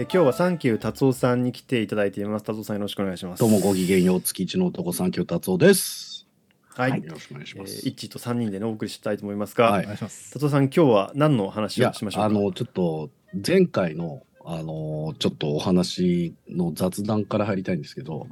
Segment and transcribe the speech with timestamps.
[0.00, 2.42] え今日はサンキュー達夫さんに来ていただいています。
[2.42, 3.40] 達夫さんよろしくお願いします。
[3.40, 6.26] どうもごきげんよう、月一の男三級達夫です。
[6.70, 7.04] はい。
[7.04, 7.84] よろしくお願いしえます。
[7.84, 9.86] ー、イッチーと3人でね、お送りしたいと思いますが、はい。
[9.86, 12.24] 達夫さん、今日は何の話をしましょうか？
[12.24, 13.10] あの、ちょっと、
[13.46, 18.26] 前回の、あの、ちょっとお話の雑談から入りたいんですけど、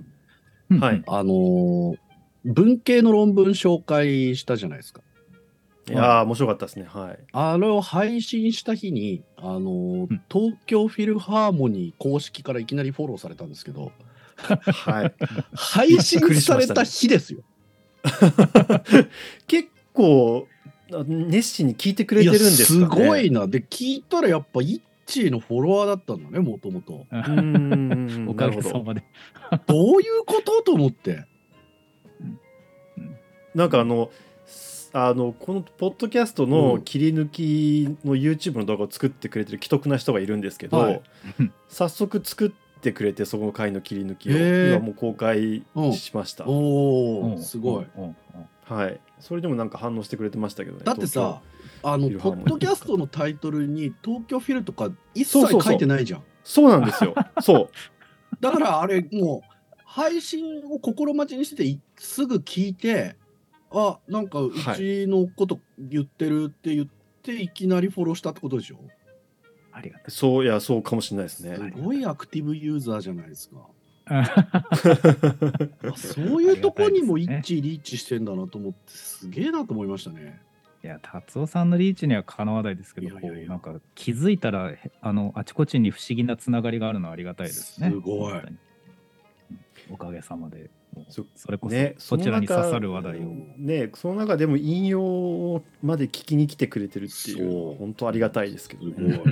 [0.80, 1.02] はい。
[1.06, 1.96] あの、
[2.46, 5.02] 文系の論文紹介したじゃないですか。
[5.88, 6.86] いやー、面白かったですね。
[6.88, 7.18] はい。
[7.32, 13.92] あれを配信した日に、あの、東京フィルハーモニー公式からいきなりフォローされたんですけど、
[14.36, 15.14] はい。
[15.54, 17.40] 配信された日ですよ。
[19.46, 20.46] 結構、
[20.92, 22.78] あ熱心に聞いてくれてるんですかね。
[22.78, 23.46] いやすごいな。
[23.46, 27.06] で、聞いたらやっぱ、イッチーのフォロワーだったんだね、もともと。
[27.10, 28.28] うーん。
[28.28, 29.02] おかげなるほどさまで。
[29.66, 30.62] どういうこと？
[30.62, 31.24] と思って。
[33.54, 34.27] なんかあの、す
[34.92, 41.02] あのこのポッドキャストの切り抜きの YouTube の動画を作ってくれてる既得な人がいるんですけど、はい。
[41.68, 47.42] 早速作ってくれてその回の切り抜きを今もう公開しました、おお、うん。
[47.42, 47.86] すごい。。
[47.96, 48.04] うん。
[48.04, 48.16] うん。
[48.64, 49.00] はい。
[49.20, 51.42] それでもなんか反応してくれてましたけどねだってさ、
[51.82, 56.22] あの、ポッドキャストのタイトルに東京フィルとか一切書いてないじゃん。
[56.44, 57.14] そうなんですよ。
[57.40, 57.70] そう。
[58.40, 63.16] だからあれ、もう、配信を心待ちにしててい、すぐ聞いて、
[63.70, 66.88] あ、なんかうちのこと言ってるって言っ
[67.22, 68.78] て、い、きなりフォローしたってことでしょ？
[69.72, 70.10] ありがたい。
[70.10, 73.56] そういやそうかもしれないですねすごいアクティブユーザーじゃないですか。
[75.96, 80.40] そういうとこにも一致リーチしてんだなと思って、すげえなと思いましたね。
[80.82, 87.90] いや、達夫さんのリーチにはかなわないですけど、なんか気づいたら、へあの、あちこちに不思議なつながりがあるのはありがたいですね。
[87.90, 88.42] すごい
[89.90, 90.70] おかげさまで、
[91.08, 93.22] そそれこそ、ねそちらにその中刺さる話題を。
[93.56, 99.22] ねその中でも引用まで聞きに来てくれてるっていそうう本当ありがたいですけどすごねい。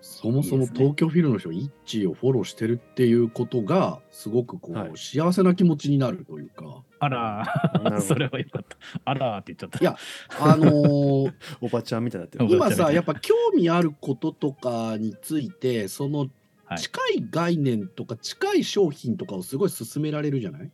[0.00, 8.76] そもそも東京フィルの人がイッチーをフォローしてるっていうことが、すごくこう、はい幸せな気持ちになるというか、あならるほど それはよかった。
[9.04, 9.78] あらーって言っちゃった。
[9.80, 9.96] いや
[10.40, 16.28] あのー おばちゃんみたいになって今さ、やっぱ興味あることとかについて、その
[16.66, 16.78] はい。
[16.78, 20.70] 近い概念とか近い商品とかをすごい勧められるじゃない？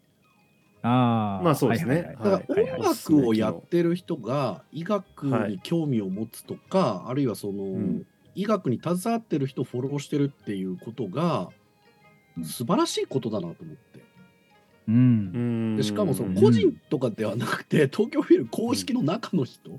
[0.83, 1.45] あー。
[1.45, 1.95] まあそうですね。
[1.95, 8.07] はいはいはいだからはいはい音楽をやってる人が医学はいに興味を持つとか、あるいはその、ん。
[8.35, 11.51] 医学に携わってる人をフォローしてるっていうことが
[12.39, 12.45] うん。
[12.47, 14.01] 素晴らしいことだなと思って。
[14.89, 14.95] うん。
[14.95, 14.99] う
[15.75, 15.77] ん。
[15.77, 19.79] でしかもその個人とかではなくて、東京フィル公式の中の人、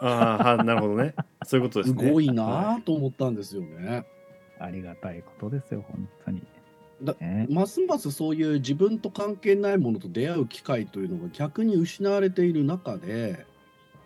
[0.00, 1.14] ああ、はなるほどね。
[1.44, 2.02] そういうことですね。
[2.02, 4.06] すごいはなと思ったんですよね。
[4.58, 6.42] ありがたいことですよ、本当に。
[7.02, 7.46] だね。
[7.50, 13.46] ますますそういう自分と関係ないものと出会う機会というのが逆に失われている中で、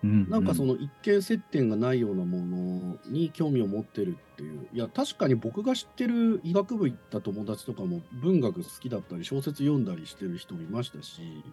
[0.03, 4.67] うんなんかその一見接点がないようなものに興味を持ってるっていう。
[4.73, 11.45] いや、確かに僕が知ってる医学部行った友達とかも文学好きだったり小説読んだりしてる人もいましたし、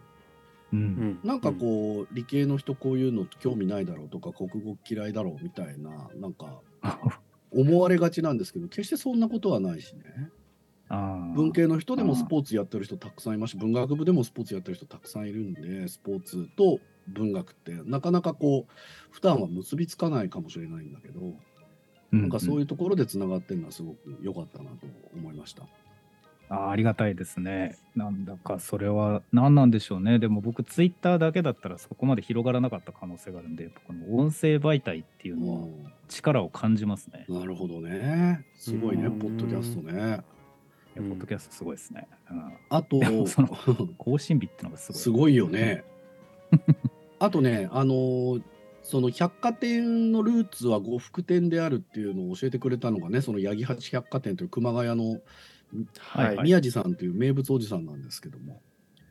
[0.71, 6.61] なんかこう、理系の人こういうの興味ないだろうとか国語嫌いだろうみたいな、なんか
[7.51, 10.29] 思われがちなんですけど、決してそんなことはないしね。
[10.89, 18.71] 文系の人でもスポーツやってる人たくさんいますし、文学部でもスポーツやってる人たくさんいるんで、スポーツと文学ってなかなかこう、
[19.11, 21.33] 普段は結びつかないかもしれないんだけど、
[22.11, 25.67] なんかそういうところでつながってるのはすごく良かったなと思いました。
[26.49, 27.77] あーありがたいですね。
[27.95, 30.19] なんだかそれは何なんでしょうね。
[30.19, 35.67] でも僕、ツイッターだけだったらそこまで広がらなかった可能性があるんで、この音声媒体っていうのは
[36.07, 37.25] 力を感じますね。
[37.27, 38.45] なるほどね。
[38.55, 40.21] すごいね、うんポッドキャストね。
[40.95, 42.07] ポッドキャストすごいですね。
[42.31, 43.47] うんあとその
[43.97, 45.01] 更新日ってのがすごい。
[45.01, 45.83] すごいよね。
[47.19, 48.41] あとね、あのー
[48.83, 55.19] その百貨店のルーツは呉服店であるっていうのを教えてくれたのがね、その八木八百貨店という熊谷の
[55.99, 56.35] はい。
[56.35, 58.61] はい宮地さんという名物おじさんなんですけども、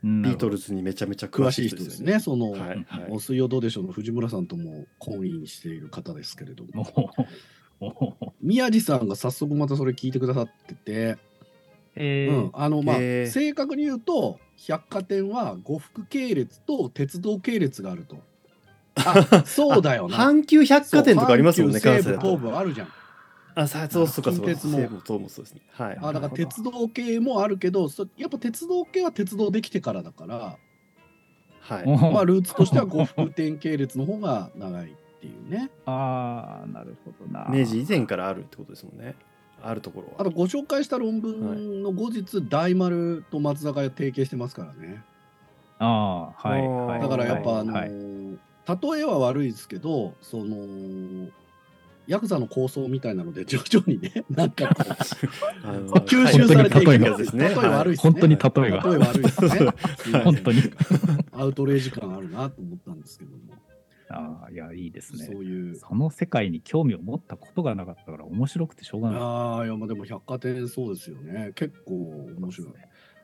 [0.05, 2.21] うんビートルズにめちゃめちゃ詳しい人ですすね。
[2.21, 7.13] その、はいはいお水曜どうでしょうの藤村さんとも婚姻している方ですけれども、
[8.41, 11.19] 宮地さんが早速またそれ聞いてくださってて、
[11.97, 18.19] えーうん、あのまあ、へー正確に言うと百貨店は呉服系列と鉄道系列があると。
[18.97, 20.17] あ そうだよな。
[20.17, 22.37] 阪急百貨店とかありますもんね、関西東と。
[22.37, 22.89] 武あるじゃん。
[23.57, 24.55] あ、さそうそうか、そうか。
[24.55, 25.63] 西武東もそうですね。
[25.73, 25.99] はい。
[26.01, 30.59] あだから鉄道系もあるけど、そやっぱ鉄道系は鉄道できてからだから、
[31.61, 31.85] はい。
[31.87, 35.71] おまあルーツとしては呉服店系列の方が長いっていうね。
[35.87, 37.49] ああ、なるほどな。
[37.51, 39.15] 明治以前からあるってことですもんね。
[39.63, 40.15] あるところは。
[40.19, 45.03] あとご紹介した論文の後日、大丸と松坂屋提携してますからね。
[45.79, 47.01] ああ、はい。
[47.01, 48.39] だからやっぱ、あのはい、ー
[48.93, 51.29] 例えは悪いですけど、その
[52.07, 54.65] ヤクザの構想みたいなので徐々にね なんか
[55.65, 59.49] 吸収されていくはいやつですね例え悪いですね本当に例えが例え悪いですね
[60.13, 60.63] はい本当に。
[61.33, 63.39] アウトレイジ感あるなと思ったんですけども
[64.09, 65.27] ああ、いや、いいですね。
[65.27, 69.21] そういうその世界に興味を持ったことがなかったから面白くてしょうがない。
[69.21, 71.53] ああ、いや、まあでも百貨店そうですよね。
[71.55, 72.73] 結構面白い。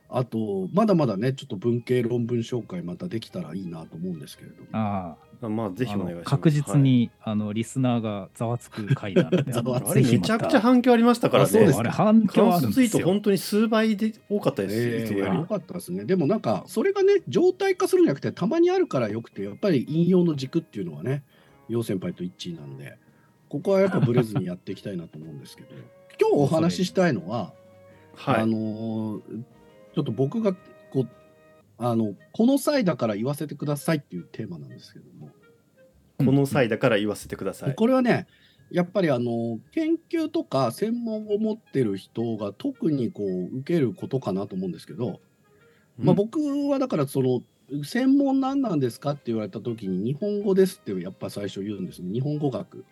[0.08, 4.68] あと、まだまだね、ちょっと文系論文紹介またできたらいいなと思うんですけれども。
[4.72, 6.30] ああまあぜひあお願いします。
[6.30, 9.52] 確実に、あのリスナーがざわつく回なので。
[9.52, 11.48] あれめちゃくちゃ反響ありましたからね。
[11.48, 13.06] あそうですかあれ反響あ関数ツイートるんですよ。
[13.06, 14.74] 本当に数倍で多かったです。
[14.74, 16.04] ええいつもよりよかったですね。
[16.04, 21.22] でもなんか、それがね、状態化するんじゃなくて、たまにあるからよくて、やっぱり引用の軸っていうのはね、
[21.68, 22.98] 陽先輩と一致なんで、
[23.48, 25.68] ここはやっぱブレずにやっていきたいなと思うんですけど、
[26.20, 27.52] 今日お話ししたいのは、
[28.14, 28.40] はい。
[28.42, 29.42] あのー
[29.94, 30.56] ちょっと僕が
[31.84, 35.30] あのこの際だから言わせてくださいっていうテーマなんですけども、
[36.18, 37.74] この際だから言わせてください。
[37.74, 38.28] これはね
[38.70, 45.20] やっぱりあの研究とか専門を持ってる人が特にこう受けることかなと思うんですけど、
[45.98, 46.38] まあ、うん僕
[46.70, 47.42] はだからその
[47.84, 52.12] 専門何なんですかって言われた時に日本語ですってやっぱ最初言うんですね。
[52.12, 52.84] 日本語学。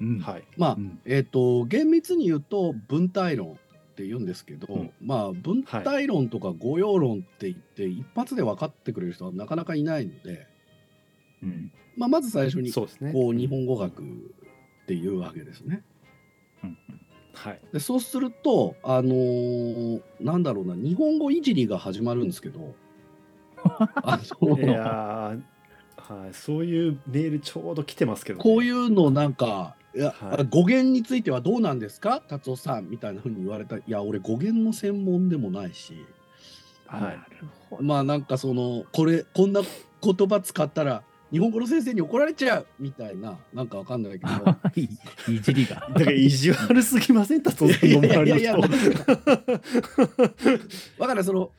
[0.00, 0.20] うん。
[0.20, 0.44] はい。
[0.56, 1.00] まあうん。
[1.04, 3.58] えっ、と厳密に言うと文体論
[3.96, 10.46] って言うんですけど、うんまあ文体論とか語用論って言って一発で分かってくれる人はなかなかいないので、
[11.42, 13.12] うんまあ、まず最初にそうですね。
[13.14, 14.06] こう日本語学っ
[14.86, 15.82] ていうわけですね。
[16.62, 16.78] うん
[17.32, 17.60] はい。
[17.72, 22.74] でそうするとあのーなんだろうな日本語いじりが始まるんですけど
[23.64, 25.42] あのいやー
[25.96, 30.46] はい、そういうメールちょうど来てますけど、ね、こういうのなんかいや、はい。
[30.50, 32.20] 語源についてはどうなんですか？
[32.20, 33.76] 達夫さんみたいなふうに言われた。
[33.76, 35.94] いや俺語源の専門でもないし。
[36.86, 37.02] はい。
[37.02, 37.18] なる
[37.70, 37.82] ほど。
[37.82, 39.62] まあなんかそのこれこんな
[40.02, 41.02] 言葉使ったら
[41.32, 44.32] 日本語の先生に怒られちゃうみたいななんかわかんないけど。
[44.80, 44.88] い
[45.36, 45.88] いじりが。
[45.96, 47.42] だから意地悪すぎません？
[47.42, 48.58] 達夫さんの周りのいやいやいや。
[48.58, 48.68] 人。
[51.00, 51.50] だからその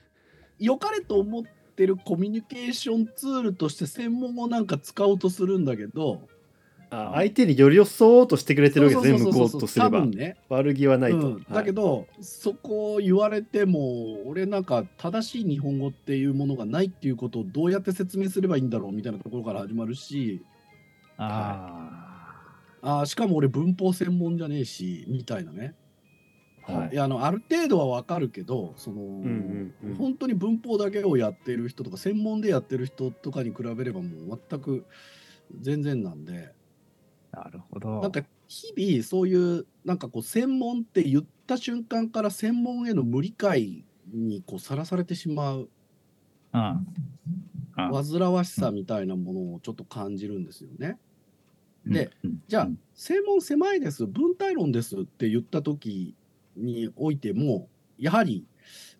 [0.59, 1.43] 良かれと思っ
[1.75, 6.21] てるコミュニケーションツールとして専門をなんか使おうとするんだけど
[6.89, 10.05] あ相手に寄り添そうとしてくれてるわけですね向こそうとすれば。
[10.05, 20.43] ね、悪気はないと、うん、だけど、そこを言われても俺なんか正しい日本語っていうものがないっていうことをどうやって説明すればいいんだろうみたいなところから始まるし。
[21.17, 22.03] あ
[22.81, 25.73] あーしかも俺文法専門じゃねえしみたいなね。
[26.67, 26.73] あ。
[26.73, 26.89] はい。
[26.93, 29.95] いやあのある程度はわかるけどその、んうん。
[29.95, 34.85] 本当に文法だけをやってる人とか専門でやってる人とかに比べればもう全く
[35.59, 36.53] 全然なんで
[37.43, 38.01] なるほど。
[38.01, 45.69] なんか日々そういうなんかこう専門って言った瞬間から専門への無理解にこうさらされてしまう
[46.51, 46.79] あ
[47.75, 47.89] あ。
[47.89, 50.97] あ煩わしさみたいなものをちょっと感じるんですよね。
[51.85, 52.41] で、うん。
[52.47, 52.79] じゃあうん。
[52.95, 54.07] 専門狭いです。
[54.07, 54.97] 文体論です。
[54.97, 56.15] って言った時
[56.55, 57.69] においても
[57.99, 58.45] やはり、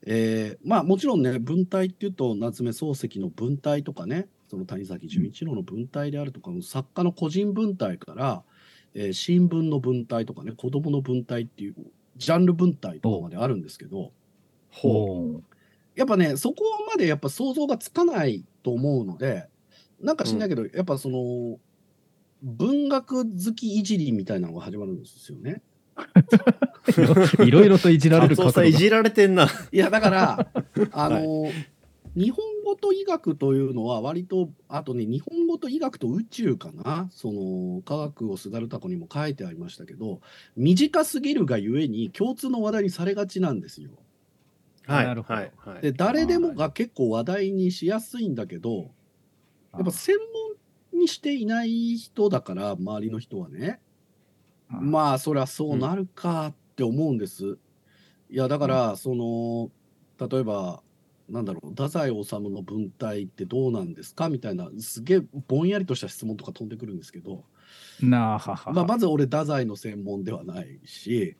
[0.05, 8.43] えーまあもちろんね文体っていうと夏目漱石の文体とかねその谷崎潤一郎の文体であるとか、作家の個人文体から、
[8.93, 11.75] えー新聞の文体とかね子供の文体っていう
[12.15, 14.11] ジャンル文体とかまであるんですけど
[14.71, 15.41] ほほ
[15.95, 19.49] やっぱねそこまでやっぱ想像がつかないと思うので
[20.01, 21.57] なんか知んないけど、やっぱその
[22.43, 25.61] 文学好きいじりみたいなのが始まるんですよね。
[27.39, 28.35] う いろいろといじうられる
[28.67, 29.47] いじられてんな。
[29.71, 30.47] いやだから
[30.91, 31.51] あの、
[32.17, 37.09] 日本語と医学というのは割とあとね日本語と医学と宇宙かな？
[37.11, 40.21] その科学をすがるたこにも書いてありましたけど
[40.55, 43.91] 短すぎるがゆえに共通の話題にされがちなんですよ。
[44.87, 45.39] はいなるほど。
[45.39, 45.81] はいはい。
[45.83, 48.95] で誰でもが結構話題にしやすいんだけど
[49.77, 50.17] やっぱ専
[50.93, 53.79] 門にしていない人だから周りの人はね。
[54.69, 57.57] あまあそりゃそうなるかって思うんです。
[58.29, 59.71] いやだから、その
[60.27, 60.83] 例えば
[61.29, 64.29] なんだろう太宰治の文体ってどうなんですか？
[64.29, 67.43] みたいなすげえぼんやりとした質問とか飛んでくるんですけど、
[68.01, 71.35] なあははまあ、まず俺太宰の専門ではないし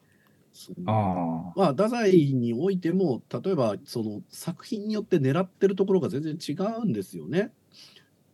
[0.51, 7.51] そのあまあ太宰においても例えばその作品によって狙ってるところが全然違うんですよね。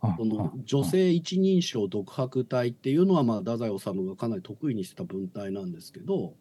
[0.02, 6.34] あその女性一人称独白体っていうのはまあ太宰治がかなり得意にしてた文体なんですけど、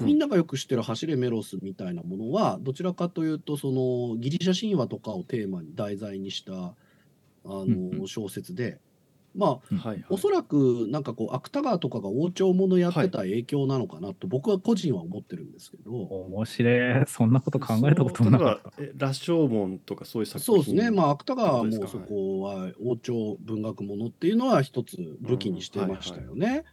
[0.00, 6.74] みんながよく知ってる「走れメロス」みたいなものはどちらかというとそのギリシャ神話とかをテーマに題材にした
[7.46, 8.80] あの、小説で
[9.34, 10.04] まあはいはい。
[10.08, 17.04] おそらくなんかこう芥川とかが王朝ものやってた影響なのかなと僕は個人は思ってるんですけど、面白い。
[17.06, 18.82] そんなこと考えたこともなかった。
[18.96, 20.54] 羅生門とかそういう作品。
[20.54, 20.90] そうですね。
[20.90, 26.64] まあ芥川はもうそこは王朝文学ものっていうのは一つ武器にしてましたよね。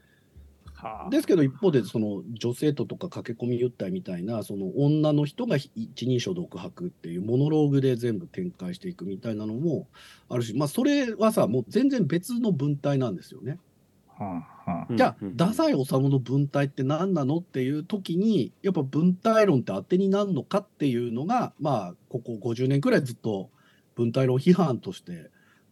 [0.82, 1.10] はあ。
[1.10, 9.88] ですけど一方でその女性ととか駆け込み言ったみたいなその女の人が一人称独白っていうモノローグで全部展開していくみたいなのも
[10.30, 13.60] あるしまあそれはさもう全然別の文体なんですよね。
[14.18, 14.96] はあはあ。
[14.96, 23.50] じゃあ、太宰治の文体って何なのっていう時にやっぱ文体論って当てになるのかっていうのがまあここ50年くらいずっと
[23.96, 25.30] 文体論批判として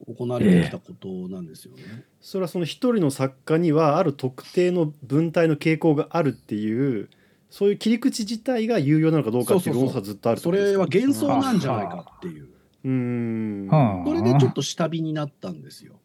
[0.07, 2.05] 行われてきたことなんですよね。
[2.21, 7.09] それはその一人の作家にはある特定の文体の傾向があるっていう
[7.49, 10.85] そういう切り口自体が有用なのかどうかっていう論争はずっとあるってそことですか？
[10.85, 12.49] れは幻想なんじゃないかっていう。
[12.85, 15.99] うーんはあそれでちょっと下火になったんですよ。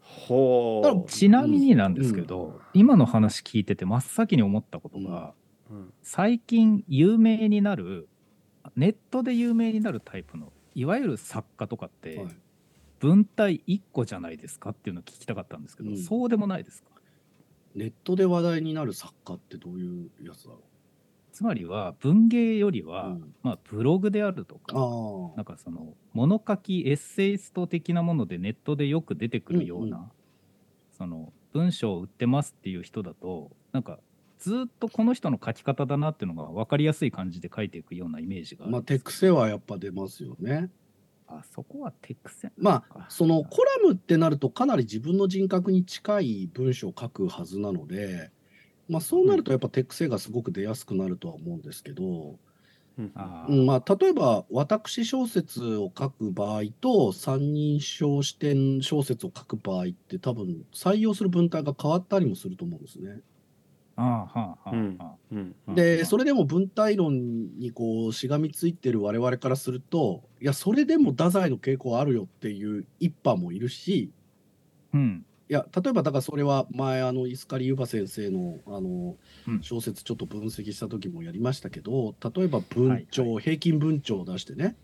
[0.00, 5.34] ほうちなみになんですけど、今の話聞いてて真っ先に思ったことが、
[5.70, 8.08] うん最近有名になる
[8.76, 12.28] ネットで有名になるタイプのいわゆる作家とかって、はい。
[13.00, 15.98] 文体1個じゃないですかっていうのを聞きたかったんですけど、うん。
[15.98, 16.90] そうでもないですか？
[17.74, 20.60] ネットで話題になる作家ってどういうやつだろ
[21.32, 22.88] つまりは文芸よりう。
[22.88, 23.34] は、うん。
[23.42, 24.74] まあ、ブログであるとか
[25.36, 30.04] なんかその物書きエッセイスト的なものでネットでよく出てくるような、うん。
[30.96, 33.98] その文章を売ってますっていう人だとなんか
[34.44, 40.70] ずっとこの人の書き方だなっていうのが分かりやすい感じで書いていくようなイメージがあるまあ手癖はやっぱ出ますよね。
[41.26, 48.30] あそこは手癖まあそのコラムってなるとかなり自分の人格に近い文章を書くはずなので、
[48.86, 52.38] まあ、そうなるとやっぱ手癖がすごく出やすくなるとは思うんですけど、
[52.98, 53.64] うん。
[53.64, 63.22] まあ、例えば私小説を書く場合と三人称視点小説を書く場合って多分採用する文体が変わったりもすると思うんですね。
[65.74, 74.10] でそれでも文体論にこうしがみついてる我々からするといやそれでも太宰の傾向あるよっていう一派もいるし
[74.92, 75.24] うん。
[75.48, 79.62] いや例えばだからそれは前あのイスカリ・ユバ先生のあのうん。
[79.62, 84.76] 小説ちょっと分析した時もやりましたけど例えば文帳、はい平均文帳を出してね。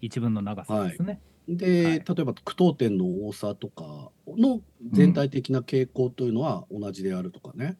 [0.00, 1.94] 一文の長さですね、で、はい。
[1.94, 4.60] 例えば句読点の多さとかの
[4.92, 7.78] 全体的な傾向というのは同じであるとかね、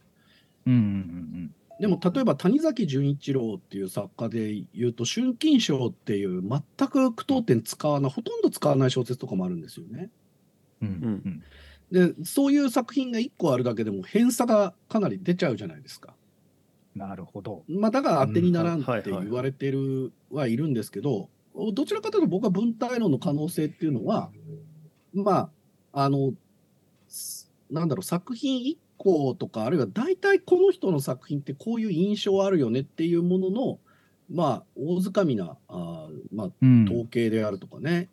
[0.67, 10.11] うん、うんうんでも例えば谷崎潤一郎っていう作家で言うと春金賞っていう全く句読点使わないほとんど使わない小説とかもあるんですよね。
[10.81, 10.95] うんうん
[11.25, 11.43] うん
[11.89, 16.15] でそういう作品が1個あるだけでも偏差がかなり出ちゃうじゃないですか。
[16.97, 21.29] なるほどまあ、だから当てにならんって言われてるはいるんですけど、
[21.73, 24.31] どちらかというと僕は文体論の可能性っていうのは、
[25.13, 25.51] ま
[25.93, 26.33] あ、あの、
[27.07, 33.79] すなんだろう、作品1個とか、あるいは大体この人の作品ってこういう印象あるよねっていうものの、
[34.31, 38.09] まあ、大掴みな、あーまあ、うん統計であるとかね。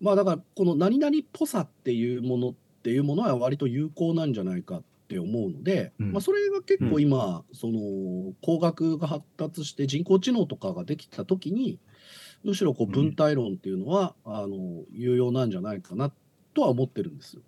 [0.00, 11.78] まあだからこの何々っぽさっていうものっていうものは割と有効なんじゃないかって思うので、うんまあそれが結構今、その工学が発達して人工知能とかができた時に
[12.42, 16.10] むしろこう文体論っていうのは、あの有用なんじゃないかな
[16.54, 17.42] とは思ってるんですよ。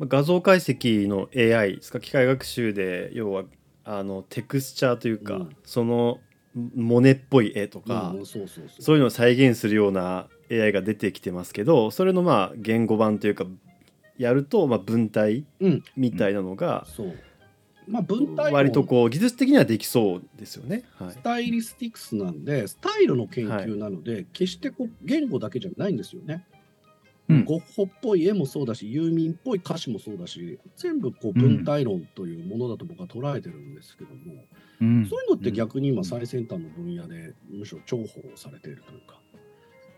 [0.00, 2.00] まあ画像解析の AI ですか？
[2.00, 3.44] 機械学習で要は
[3.84, 5.56] あのテクスチャーというか、うん。
[5.62, 6.18] その
[6.74, 13.44] モネっぽい絵とか、うんそういうのを再現するような AI が出てきてますけどそれのまあ言語版というか
[14.18, 15.84] やるとまあ文体うん。
[15.96, 17.14] みたいなのがそう。
[17.86, 20.84] まあ文体論割とこう技術的にはできそうですよね。
[20.96, 21.10] はい。
[21.10, 26.44] スタイリスティクスなんで、スタイルの研究なので、決してこう言語だけじゃないんですよね。
[27.30, 27.44] うん。
[27.44, 34.44] ゴッホっぽい絵もそうだし、ユーミンっぽい歌詞もそうだし、全部こう文体論というものだと僕は捉えてるんですけども、
[34.80, 35.06] うん。
[35.06, 39.20] そういうのって逆に今最先端の分野でむしろ重宝されているというか、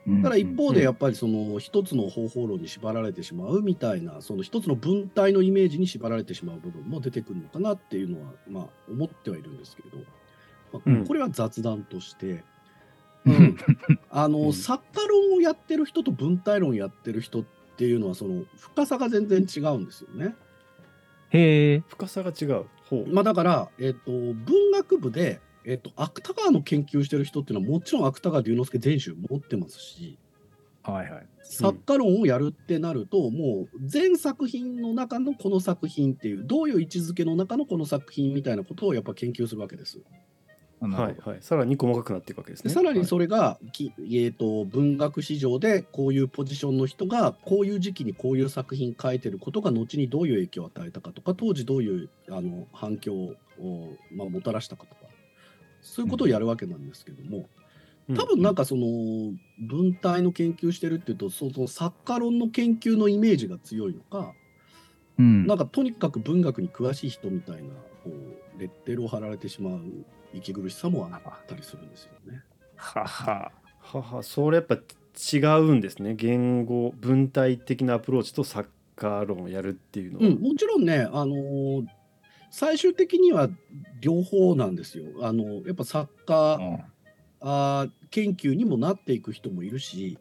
[0.07, 0.23] うん。
[0.23, 9.99] ただ一方でやっぱりその一つの方法論に縛られてしまうみたいな、その一つの文体のイメージに縛られてしまう部分も出てくるのかなっていうのは、まあ思ってはいるんですけれど、
[10.73, 11.07] まあうん。
[11.07, 12.45] これは雑談として、
[13.27, 13.57] ううんん、
[14.11, 17.45] あの、うん作家論をやってる人と文体論やってる人っ
[17.77, 20.35] ていうのはその深さが全然違うんですよね。
[21.31, 22.67] へえ深さが違う。
[22.89, 30.19] ほうまあだから、えっ、と、文学部で、えっ、と、芥川の研究してる人っていうのはもちろん芥川龍之介全集持ってますし、
[30.83, 40.01] はいはい作家論をやるってなると、もう全作品の中のこの作品っていう、どういう位置づけの中のこの作品みたいなことをやっぱ研究するわけです。
[40.89, 41.39] はいはい。
[41.41, 42.69] さらに細かくなっていくわけですね。
[42.69, 53.37] でさらにれ、それが、きえー、と文学史上でこういうポジションの人がこういう時期にこういう作品書いてることが後にどういう影響を与えたかとか当時どういうあの反響を、
[54.13, 55.03] まあ、もたらしたかとか
[55.83, 57.49] そういうことをやるわけなんですけども、
[58.17, 58.87] 多分なんかその
[59.61, 64.33] 文体の研究してるっていうとその作家論の研究のイメージが強いのか、
[65.19, 65.47] うん。
[65.47, 67.71] なんかとにかく文学に詳しい人みたいな
[68.05, 68.11] こ
[68.57, 69.81] うレッテルを貼られてしまう
[70.33, 72.43] 息苦しさもあったりするんですよね。
[72.77, 73.53] はは。
[73.81, 81.87] ははそれやっぱ違うんですね言語文体的なアプローチと作家論をやるっていうのは、うん、もちろんね、あのー
[82.55, 83.49] 最終的には
[84.03, 85.05] 両方なんですよ。
[85.23, 86.83] あのやっぱ作家、
[87.41, 90.19] あー研究にもなっていく人もいるし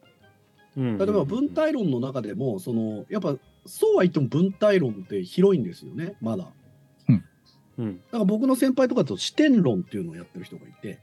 [0.76, 6.48] うん例えば文体論の中でもそのやっぱそうは言っても文体論って広いんですよねまだ。
[7.82, 11.00] うん、だから僕の先輩とかだと視点論っていうのをやってる人がいて。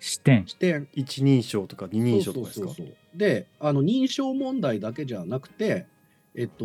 [0.00, 0.46] 視点。
[0.46, 2.66] 視点一人称とか二人称とかですか？
[2.66, 3.18] そうそうそうそう。
[3.18, 5.86] であの認証問題だけじゃなくて
[6.34, 6.64] えっと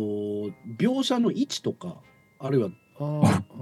[0.80, 1.96] 描写の位置とか
[2.40, 2.70] あるいは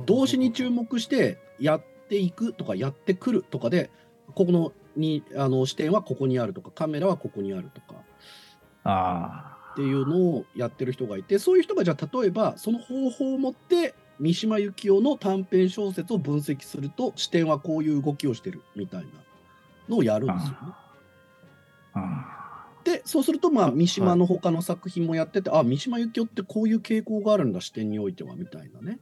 [0.07, 3.91] 動詞に注目してやっていくとかやってくるとかで
[4.35, 8.03] ここのにあの視点はここにあるとかカメラはここにあるとか。
[8.85, 19.07] あっていうのをやってる人がいてそういう人がじゃあ例えばその方法を持って三島由紀夫の短編小説を分析すると視点はこういう動きをしてるみたいな
[19.89, 20.35] のをやるんあ。
[20.35, 20.57] ですよね。
[21.95, 22.33] あ
[22.85, 29.01] でそうするとまあ三島の他の作品もやってて、あ三島由紀夫ってこういう傾向があるんだ視点においてはみたいなね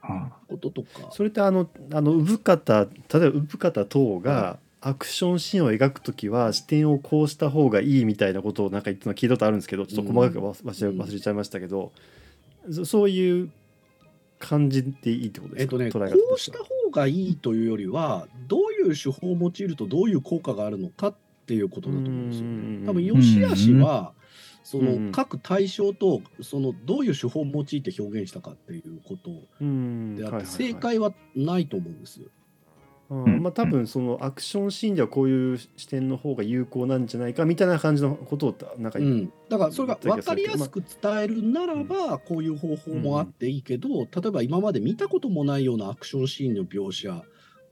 [0.00, 0.30] あ。
[0.48, 1.10] こととか。
[1.10, 11.90] それってあのあの産方例えば産方等がアクションシーンを描くときは視点をこうした方がいいみたいなことをなんか言ってたの聞いたことあるんですけどちょっと細かく忘忘れ忘れちゃいましたけど、
[12.70, 13.50] そそういう
[14.38, 21.14] 感じでいいってことですか、えっとね、こうしてた方がいいというよりはどういう手法を用いるとどういう効果があるのかっ
[21.46, 22.86] ていうことだと思うんですようんね。
[22.86, 24.12] 多分吉足は
[24.62, 30.16] そうんの各対象とそのどういう手法を用いて表現したかっていうことうん。
[30.16, 32.28] であって正解はないと思うんですよ。
[33.10, 33.42] うん。
[33.42, 47.22] まあ多分そのアクションシーンではこういう視点の方が有効なんじゃないかみたいな感じのことをなんか、うん、だからそれが分かりやすく伝えるならばこういう方法もあっていいけど例えば今まで見たこともないようなアクションシーンの描写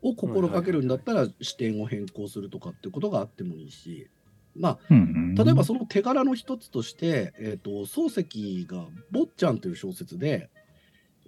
[0.02, 4.08] を心がけるんだったら視点を変更するとかってことがあってもいいし
[4.54, 10.50] まあうん例えばその手柄の一つとして、えー、と漱石が「坊ちゃん」という小説で、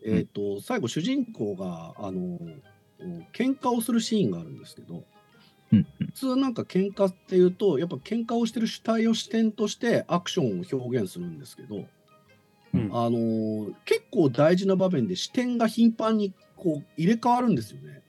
[0.05, 2.39] えー、と最後主人公があの
[3.33, 5.05] 喧嘩をするシーンがあるんですけど
[5.73, 18.03] うん普通なんか喧嘩っていうとやっぱ喧嘩をしてる主体を視点としてアクションを表現するんですけど、うんあの結構大事な場面で視点が頻繁にこう入れ替わるんですよね。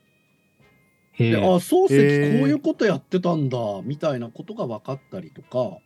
[1.19, 5.77] であ漱石こういうことやってたんだみたいなことが分かったりとか。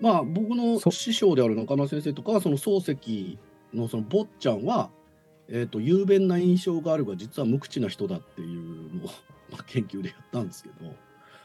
[0.00, 3.38] まあ僕のそ師匠である中村先生とかはその漱石
[3.72, 4.90] のその坊ちゃんは、
[5.48, 9.06] えー、と雄弁な印象があるが実は無口な人だっていうのを、
[9.52, 10.94] まあ、研究でやったんですけど。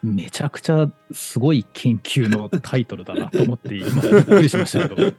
[0.02, 5.12] めちゃくちゃすごい研究のタイトルだなと思って今 びっくりしましたけど。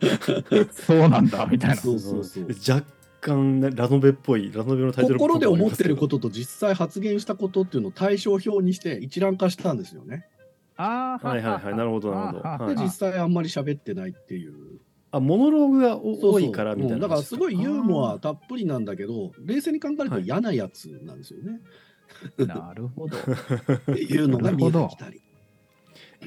[0.73, 1.77] そうなんだみたいな。
[1.77, 2.49] そうそうそう。
[2.67, 2.87] 若
[3.21, 10.27] 干ねラノベっぽいラノベのタイトル心で思ってることと実際発言したことっていうのを対照表にして一覧化したんですよね。
[10.77, 12.75] あーはいはいはいなるほどなるほど。
[12.75, 14.81] で実際あんまり喋ってないっていう。
[15.13, 17.01] あモノローグが多いからみたいなうん。
[17.01, 21.61] だからすごいユーモアあたっぷりなんだけど冷静に考えるとはい嫌なやつなんですよね。
[22.39, 23.17] なるほど。
[23.17, 23.21] っ
[23.87, 25.21] ていうのが見えてきたり。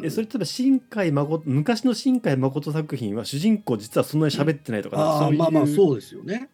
[0.01, 6.49] えそれ例えば新海誠昔の新海誠作品は主人公実はそんなに喋ってないとかああそういうまあまあそうですよね。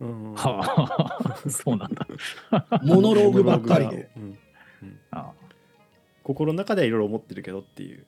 [0.00, 0.34] うん。
[0.34, 1.42] はあ。
[1.50, 2.06] そうなんだ。
[2.84, 4.10] モノローグばっかりで。
[4.16, 4.38] うん。
[5.10, 5.32] あ
[6.22, 8.04] 心の中ではいろいろ思ってるけどっていう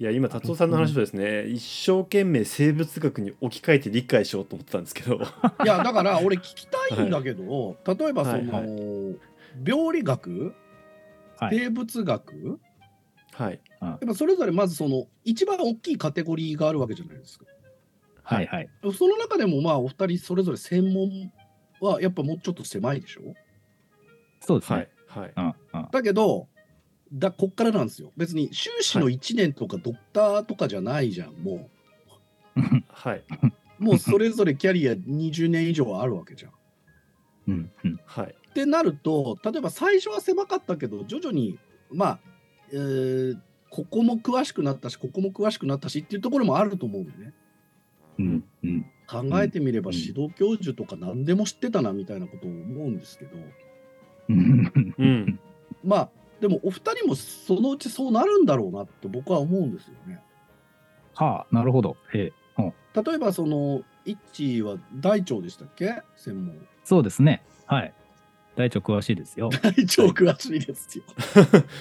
[0.00, 5.16] いや今達夫さんの話をですね一生懸命生物学に置き換えて理解しようと思ってたんですけど。
[5.16, 9.18] いやだから俺聞きたいんだけど、例えばその、はい
[9.62, 10.54] 病理学、
[11.38, 11.58] はい。
[11.58, 12.60] 生物学？
[13.32, 13.60] はい。
[13.82, 17.44] やっぱそれぞれまずその一番大きいカテゴリーがあるわけじゃないですか。
[18.22, 18.70] はいはい。
[18.96, 21.30] その中でもまあお二人それぞれ専門
[21.80, 23.34] はやっぱもうちょっと狭いでしょ？
[24.40, 24.88] そうですね、はい
[25.20, 25.32] はい。
[25.36, 25.88] うんうん。
[25.90, 26.48] だけど
[27.12, 28.12] だこっからなんですよ。
[28.16, 31.68] 別に修士の1年とかドクターとかじゃないじゃんも
[32.88, 33.24] はい、
[33.80, 36.52] うもうそれぞれキャリア20年以上あるわけじゃん。
[37.48, 38.00] うんうん。
[38.04, 38.34] はい。
[38.50, 41.58] ってなると例えば最初は狭かったけど徐々に
[41.90, 42.20] まあ、
[42.72, 43.38] えー
[43.72, 47.32] ここも詳しくなったしここも詳しくなったしっていうところもあると思うのね。
[48.18, 48.86] うんうん。
[49.08, 49.96] 考えてみればうん。
[49.96, 53.36] 指導教授とか何でも知ってたなみたいなことを思うんですけど。
[54.28, 54.94] うん。
[54.98, 55.40] うん。
[55.84, 60.20] まあでもお二人もそのうちそうなるんだろうなって僕は思うんですよね。
[61.14, 61.96] はあなるほど。
[62.12, 62.32] へえ。
[62.58, 62.72] うん。
[63.04, 66.02] 例えばそのイッチーは大腸でしたっけ？
[66.16, 66.56] 専門。
[66.84, 67.42] そうですね。
[67.66, 67.92] はい。
[68.56, 69.48] 大腸詳しいですよ。
[69.62, 69.74] 大腸
[70.12, 71.04] 詳しいですよ。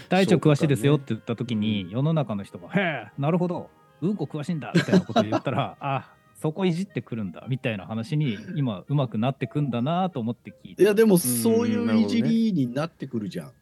[0.09, 3.69] 大腸詳しいですよって言った時に世の中の人が「へえなるほど。
[4.01, 7.45] うんこ詳しいんだ」みたいなことを言ったら あそこいじってくるんだ。
[7.49, 10.83] みたいな話に今うまくなってくんだなと思って聞いて。
[10.83, 13.47] いやでもそういういじりになってくるじゃん。
[13.47, 13.53] うん、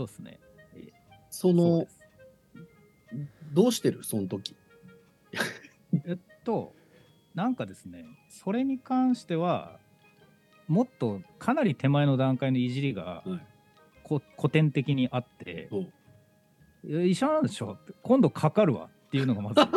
[0.00, 0.40] そうですね。
[0.74, 0.90] えー
[1.28, 1.86] その
[3.52, 4.02] どうしてる？
[4.02, 4.56] その時。
[6.06, 6.72] えっと、
[7.34, 9.78] なんかですね、それに関しては、
[10.68, 13.46] もっとかなり手前の段階のいじりが、はい。
[14.02, 15.68] こ古典的にあって、
[16.84, 19.60] 医者なんでしょって今度かかるわっていうのがまず。
[19.60, 19.68] うん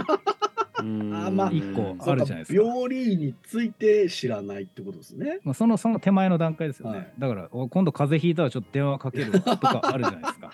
[1.25, 2.61] あまあ一個あるじゃないですか。
[2.61, 5.39] 病理について知らないってことですね。
[5.43, 7.13] まあそのその手前の段階ですよね、はい。
[7.17, 10.53] だからお今度風邪ひいたらちょっと電話かけるわとかあるじゃないですか。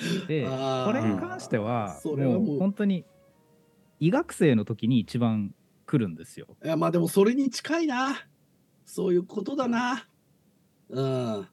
[0.28, 2.40] でこれに関してはそれはもう。
[2.42, 3.04] もう本当に
[3.98, 5.54] 医学生の時に一番
[5.86, 6.46] 来るんですよ。
[6.64, 8.26] いやまあでもそれに近いな。
[8.86, 10.08] そういうことだな。
[10.88, 11.48] うん。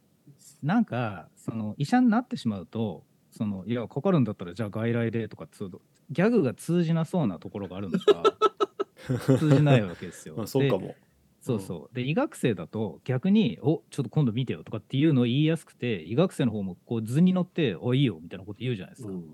[0.64, 8.24] なんかその医者になってしまうとそのいやかかるんだったらじゃあ外来でとかつうとギャグが通じなそうなところがあるんですが
[9.38, 10.36] 通じないわけですよ。
[10.36, 10.96] まあそうかでも。
[11.42, 11.96] そうそう。
[11.96, 19.10] で医学生だと逆に「おちょっと今度見てよ」とかっていうのを言いやすくて医学生の方もこう図に乗って「おいいよ」みたいなこと言うじゃないですか。
[19.10, 19.26] うん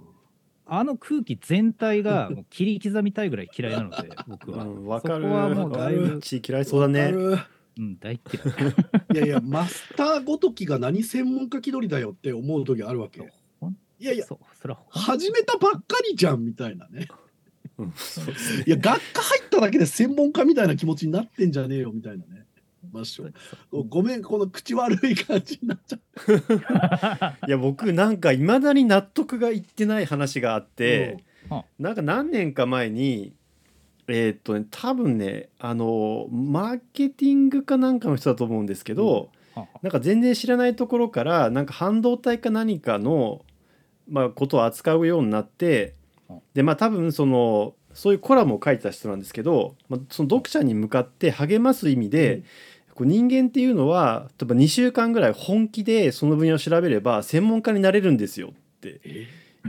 [0.66, 4.64] あの空気全体が もう切り刻みたいぐらい嫌いなので僕は。
[4.64, 5.26] うんわかる。
[5.26, 7.02] そこはもうだいぶ、血嫌いそうだね。
[7.02, 7.38] わかる
[7.76, 8.74] うん、大っ嫌い。
[9.14, 13.34] いやいや、マスターごときが何専門家気取りだよって思う時あるわけ。
[14.04, 14.82] いやいや、そうそれは。
[14.90, 17.08] 始めたばっかりじゃんみたいなね。
[17.78, 17.94] うん。
[17.96, 22.46] そうですねいや、学科入っただけで専門家みたいな気持ちになってんじゃねえよみたいなね。
[22.92, 23.04] まあ、
[23.88, 31.64] ごめん、この口悪い感じになっちゃ いや僕なんかいまだに納得がいってない話があって、うん。
[31.80, 33.34] なんか何年か前に
[34.08, 43.46] えーっとね多分ねあのマーケティングかなんかの人だと思うんですけど、ははなんか全然知らないところからなんか半導体か何かの、
[44.10, 45.96] まあ、ことを扱うようになって
[46.30, 46.40] うん。
[46.54, 52.44] でまあ多分そのそういうコラムを書いた人なんですけど、まあ、その読者に向かって励ます意味で、うん。
[52.96, 59.28] こう人間っていうのは例えば2週間ぐらい本気でその分野を調べれば専門家になれるんですよってえ？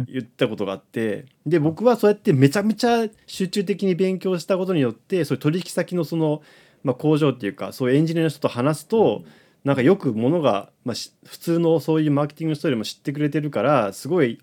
[0.09, 6.43] 言ったことがあってで僕はそうやってめちゃめちゃ集中的に勉強したことによってそういう取引先のその、
[6.83, 9.23] まあ、工場っていうかそういうエンジニアの人と話すと、
[9.65, 14.39] なんかよくものが、まあ、し普通のそういうマーケティングの人よりも知ってくれてるからすごい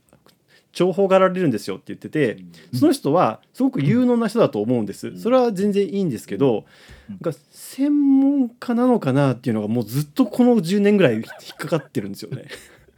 [0.73, 2.37] 重宝がられるんですよって言ってて、
[2.73, 5.17] その人はすごく有能な人だと思うんです、うん。
[5.17, 6.65] それは全然いいんですけど、
[7.09, 7.17] うん。
[7.21, 11.23] なんか専門家なのかなっていうのがもうずっとこの10年ぐらい引っ
[11.57, 12.45] かかってるんですよね。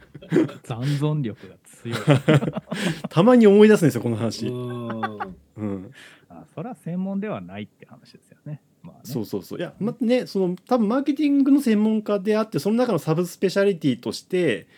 [0.62, 1.98] 残存力が強い。
[3.10, 5.18] たまに思い出すんですよこの話、うん。
[5.56, 5.90] うん、
[6.28, 8.62] あそれは専門ではないって話ですよね。
[8.84, 9.00] まあね。
[9.04, 9.58] そうそうそう。
[9.58, 14.68] いやまねその多分マーケティングの専門家であってその中のサブスペシャリティとして、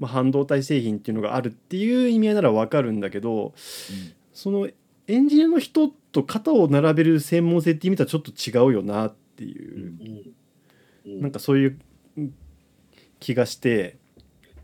[0.00, 3.54] まあ、半導体製品っていうのがあるっていう意味合いならわかるんだけど
[4.32, 4.68] その
[5.06, 10.32] エンジニアの人と肩を並べる専門性って意味とはちょっと違うよなっていう、
[11.06, 11.20] うん。
[11.20, 11.78] なんかそういう
[12.16, 12.34] うん
[13.20, 13.98] 気がして。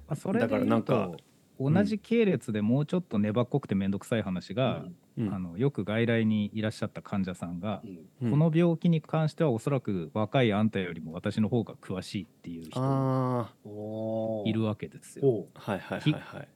[0.08, 1.12] まあ、それでだからなんか
[1.60, 4.96] 同じ系列でもうちょっと粘っこくて面倒くさい話が、うん
[5.32, 7.82] あのよく外来にいらっしゃった患者さんが、
[8.20, 8.30] うん。
[8.30, 13.50] この病気に関してはおそらく若いあんたよりも私の方が詳しいっていう人あ
[14.44, 15.46] いるわけですよ。
[15.54, 16.48] はいはいはいはい。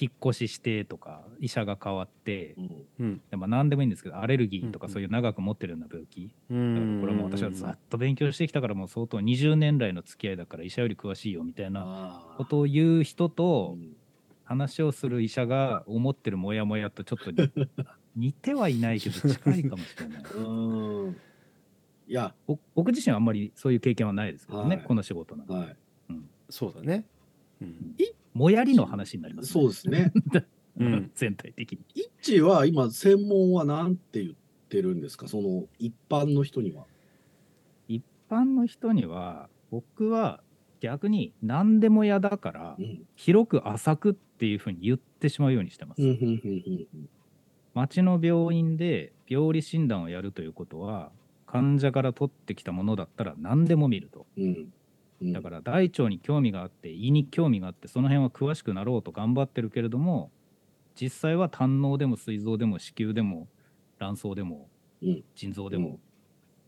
[0.00, 2.54] 引っ越ししてとか医者が変わって
[2.98, 3.22] う、うん。
[3.32, 13.96] まあ、何でもいいんですけどアレルギーとかそういう長く持ってるような病気、うだからんこれも私はずっと勉強してきたからもう相当20年来の付き合いだから医者より詳しいよみたいなことを言う人とうん。
[14.44, 17.32] 話をする医者が思ってるモヤモヤとちょっと
[18.16, 20.22] 似似てはいないけど近いかもしれない。
[20.36, 21.16] うん
[22.08, 25.54] いや、ぼ僕自身はあんまりそういう経験はないですけどね、はいこの仕事なんで。
[25.54, 25.76] はい、
[26.50, 27.06] そうだね
[27.60, 27.96] うん
[28.34, 30.12] もやりの話になります、そうですね。
[30.78, 31.78] うん全体的に。
[31.94, 34.34] イッチは今、専門は何て言っ
[34.68, 36.86] てるんですか、その一般の人には。
[37.88, 40.42] 一般の人には僕は
[40.80, 46.02] 逆に何でも嫌だからうん広く浅くっていうふうに言ってしまうようにしてます。
[46.02, 47.08] うんうんうん
[47.74, 51.10] 町の病院で病理診断をやるということは
[51.46, 54.26] 患者から取ってきたものだったら何でも見ると。
[54.36, 54.44] うん。
[54.44, 54.72] うん。
[55.22, 60.32] うんだから大腸に興味があって胃に興味があってその辺は詳しくなろうと頑張ってるけれども
[61.00, 63.48] 実際は胆のでも膵臓でも子宮でも
[64.00, 64.68] 卵巣でも
[65.00, 65.24] うん。
[65.36, 66.00] 腎臓でも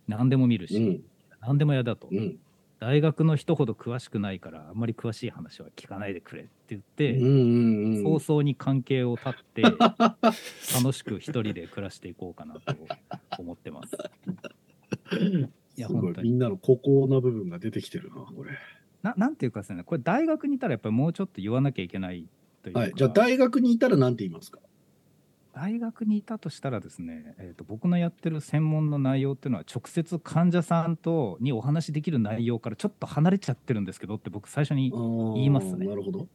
[0.07, 1.01] 何でも見るし、うん。
[1.41, 2.39] 何でも嫌だと、うん。
[2.81, 7.21] 大学の人ほど詳しくないからあんまり詳しい話は聞かないでくれって言って、
[8.03, 9.63] 早々に関係を断って
[10.75, 12.75] 楽しく一人で暮らしていこうかなと
[13.39, 13.97] 思ってます。
[15.77, 18.53] いや本当にいみんなの孤高な部分が出てきてるな、これ。
[19.03, 22.27] ななんていうかですねこれ大学にいたらやっぱりもうちょっと言わなきゃいけない
[22.63, 24.61] というか、はい、じゃあ大学にいたら何て言いますか？
[25.53, 35.87] 大学にいたとしたらですね、えーと、僕のやってる専門の内容っていうのは直接患者さんとにお話しできる内容からちょっと離れちゃってるんですけどって僕最初に言いますね。
[35.87, 36.27] なるほど。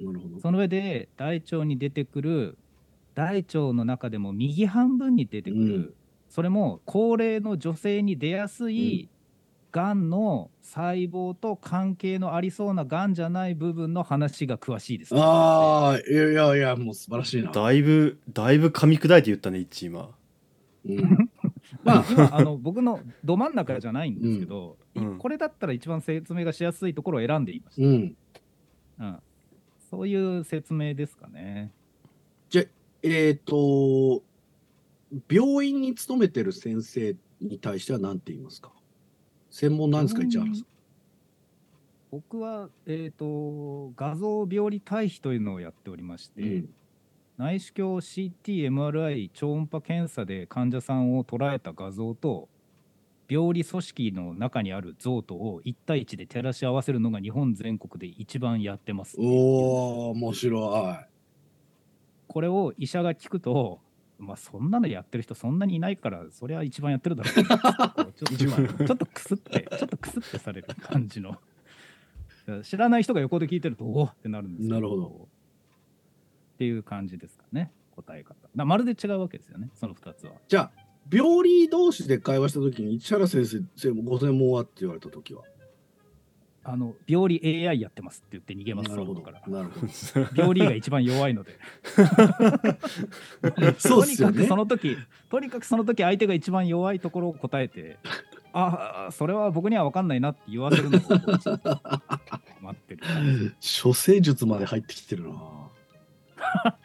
[0.00, 0.40] なるほど。
[0.40, 2.58] その上で大腸に出てくる
[3.14, 5.94] 大腸の中でも右半分に出てくる、うん、
[6.28, 9.08] それも高齢の女性に出やすい
[9.72, 10.08] がん。
[10.10, 17.52] の細胞と関係のありそうながんじゃない部分の話が詳しいです、ね、ああいやいやいやもう素晴らしいな。
[17.52, 20.10] だいぶだいぶ噛み砕いて言ったね一今、
[20.86, 21.30] うん、
[21.84, 22.04] まあ。
[22.10, 28.16] 今あの僕のど真ん中じゃないんですけど、うん、これだったら一番説明がしやすいところを選んでいました、うん、
[29.00, 29.18] うん、
[29.90, 31.72] そういう説明ですかね。
[32.48, 32.64] じゃ
[33.02, 34.22] えっ、ー、と
[35.30, 38.72] 病院に勤めてる先生に対しては何て言いますか？
[39.50, 40.66] 専門なんですか、市原さん？
[42.10, 46.68] 僕は、えーと、画像病理対比というのをやっておりまして、うん、
[47.36, 48.32] 内視鏡 CT、
[48.68, 52.48] MRI、超音波検査で患者さんを捉えた画像と、
[53.28, 59.16] 病理組織の中にある像とを1対1で照らし合わせるのが日本全国で一番やってます。
[59.18, 61.06] おお、面白い。
[62.28, 63.80] これを医者が聞くと、
[64.18, 71.38] まあそんなのやってる人そんなにいないからそれは一番やってるだろう ちょっとちょっとくすってちょっとくすってされる感じの
[72.62, 75.28] 知らない人が横で聞いてるとおおってなるんですなるほど。
[76.54, 78.36] っていう感じですかね答え方。
[78.64, 80.32] まるで違うわけですよねその2つは。
[80.48, 85.42] じゃあ病理同士で会話した時に市原先生ご専門はって言われた時は。
[86.68, 88.90] あの病理 AI やってますって言って逃げます。
[88.90, 89.20] なるほど。
[89.20, 89.40] から。
[89.46, 89.92] なるほど。
[90.34, 91.56] 病理が一番弱いので。
[93.78, 94.96] そうですよ、ね、とにかくその時
[95.30, 97.98] とにかくその時相手が一番弱いところを答えて
[98.52, 101.00] あそれは僕には分かんないなって言わせるのを
[102.62, 103.02] 待ってる
[103.82, 105.34] 処世術まで入ってきてるな。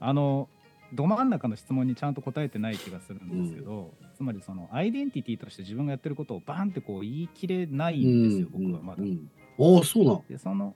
[0.00, 0.48] あの
[0.92, 9.02] ど真ん中の質問にちゃんと答えてない気がするんですけど、うん、つまりそのアイデンティティとして自分がやってることをバンってこう言い切れないんですよ、うん、僕はまだ。
[9.02, 10.74] うん、ああそうなでその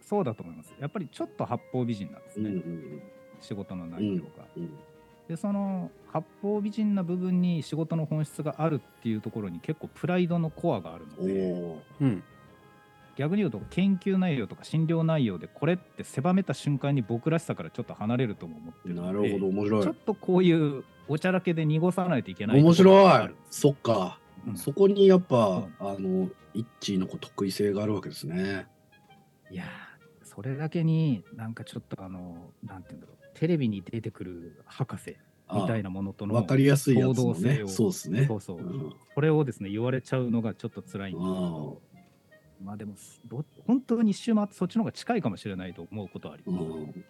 [0.00, 0.74] そうだと思います。
[0.80, 3.02] やっぱりちょっと八方美人なんですね、うんうん、
[3.40, 4.30] 仕事の内容が。
[5.28, 11.32] でその八方美人な部分に仕事の本質があるっていうところに結構プライドのコアがあるので、
[12.00, 12.22] うん、
[13.16, 19.82] 逆に言うと研究内容とか診療内容でこれって狭めた瞬間に僕らしさからちょっと離れるとも思ってるなるほど面白い。
[19.82, 23.30] ちょっとこういうおちゃらけで濁さないといけない面白い。
[23.50, 28.66] そっか、うん、そこにやっぱ、あの一致の得意性があるわけですね。
[29.50, 29.64] いや
[30.22, 33.16] それだけになんかちょっとあのなんていうんだろう。
[33.34, 35.16] テレビに出てくる博士
[35.52, 37.64] みたいなものとの分かりやすいやつもね。
[37.66, 38.26] そうですね。
[38.26, 41.82] そうそう、うん、これをですね言われちゃうのがちょっと辛いんですけど
[42.62, 42.94] まあでも
[43.66, 46.64] 本当に一周回ってそっちの方が近いかもしれないと思うことはあります。
[46.64, 47.04] うん。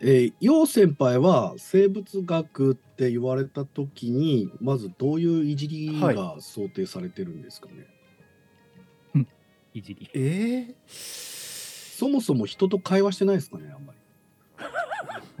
[0.00, 7.86] えー、楊先輩は生物学って言われた時にまずどういういじりが想定されてるんですかね、
[9.12, 9.20] は
[9.74, 10.10] い、いじり。
[10.14, 13.98] えー、そもそも人と会話してないですかねあんまり。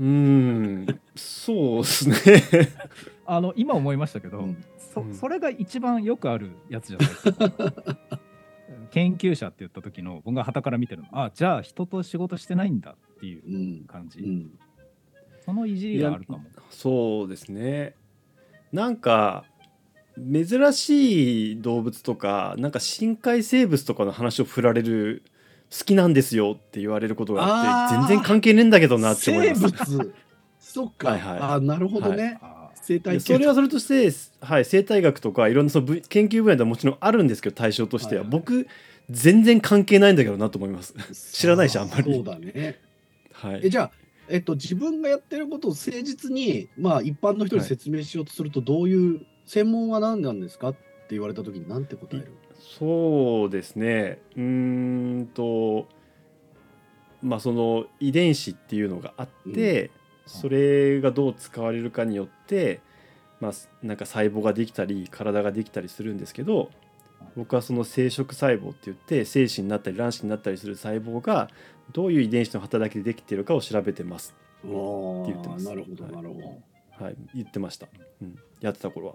[0.00, 0.86] うん。
[1.14, 2.16] そうですね。
[3.26, 4.64] あの今思いましたけど、うん
[5.12, 7.52] そそれが一番よくあるやつじゃないですか。
[8.90, 11.08] 研究者って言った時の僕が旗から見てるの。
[11.12, 14.26] あじゃあ人と仕事してないんだっていう感じ、うん。
[14.26, 14.50] うん、
[15.44, 16.44] そのいじりがあるかも。
[16.70, 17.94] そうですね。
[18.72, 19.44] なんか
[20.16, 25.22] 珍しい動物とかなんか深海生物とかの話を振られる
[25.70, 30.14] 好きなんですよって言われることがあって全然関係ねえんだけどなって思います生物。
[30.58, 32.57] そっか、はいはい、あなるほどね、はい
[32.88, 38.66] 生態それはそれとして、はい、生態学とかいろんなその研究分野ではもちろんあるんですけど対象としては、はいはい、僕
[39.10, 40.94] 全然関係ないんだけどなと思います。
[41.32, 42.14] 知らないしあんまり。
[42.14, 42.78] そうだね、
[43.32, 43.90] はい、えじゃあ
[44.30, 50.78] えっと、自分がやってることを誠実に、まあ、一般の人に説明しようとすると、どういう、はい、専門は何なんですかって
[51.12, 52.32] 言われた時に何て答える？
[52.78, 54.18] そうですね。
[54.36, 55.88] うんと
[57.22, 59.90] まあその遺伝子っていうのがあって、
[60.28, 62.80] それがどう使われるかによって、
[63.40, 66.70] まあ、なんか細胞ができたり体ができたりするんですけど
[67.36, 71.48] 僕はその生殖細胞って言って精子になったり卵子になったりする細胞が
[71.92, 75.64] どういう遺伝子の働きでできているかを調べてますって言ってます。
[75.64, 77.04] なるほどなるほど。
[77.04, 77.86] はい、言ってました、
[78.20, 78.36] うん。
[78.60, 79.14] やってた頃は。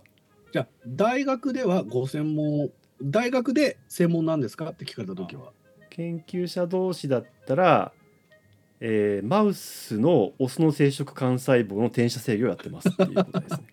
[0.52, 2.70] じゃあ大学ではご専門
[3.02, 4.70] 大学で専門なんですか？
[4.70, 5.52] って聞かれた時は
[5.90, 7.92] 研究者同士だったら
[8.86, 13.68] えー、マウスのオスの生殖幹細胞の転写制御をやってますっていうことですね。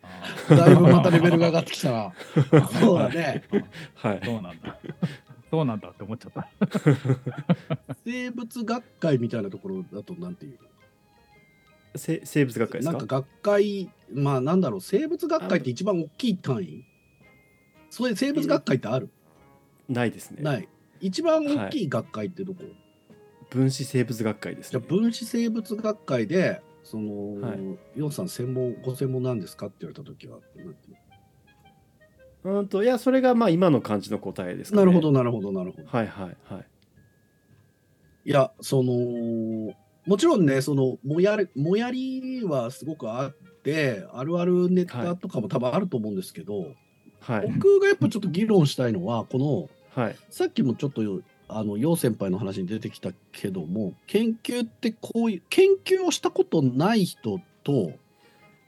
[0.56, 2.12] だいぶまたレベルが上がってきたな。
[2.80, 3.42] そうだね。
[3.96, 4.20] はい。
[4.24, 4.78] そうなんだ。
[5.50, 6.48] そうなんだって思っちゃった。
[8.06, 10.58] 生物学会みたいなところだとなんていう
[11.96, 12.92] せ生物学会ですか？
[12.92, 16.84] なんか学会、まあなんだろう、生物学会って一番大きい単位？
[17.90, 19.10] そういう生物学会ってある、
[19.88, 20.68] ないですねない。
[21.00, 22.62] 一番大きい学会ってどこ、
[23.50, 24.70] 分子生物学会ですね。
[24.70, 28.12] じゃあ分子生物学会で、その、はい。
[28.12, 32.48] さん専門、ご専門なんですかって言われたときは、なんていう？
[32.48, 34.84] うんといやそれがまあ今の感じの答えですかね。
[34.84, 35.88] なるほど、なるほど、なるほど。
[35.88, 36.66] はいはいはい。
[38.24, 39.74] いや、その、
[40.06, 46.74] もちろんね、その、もやり、もやりはすごくあって、あるあるネタとかも多分あると思うんですけど、
[47.20, 47.52] はい。
[47.52, 50.16] 僕がやっぱちょっと議論したいのは、この、はい。
[50.30, 51.02] さっきもちょっと、
[51.52, 57.92] あの、楊先輩の話に出てきたけども、研究ってこういう、研究をしたことない人と、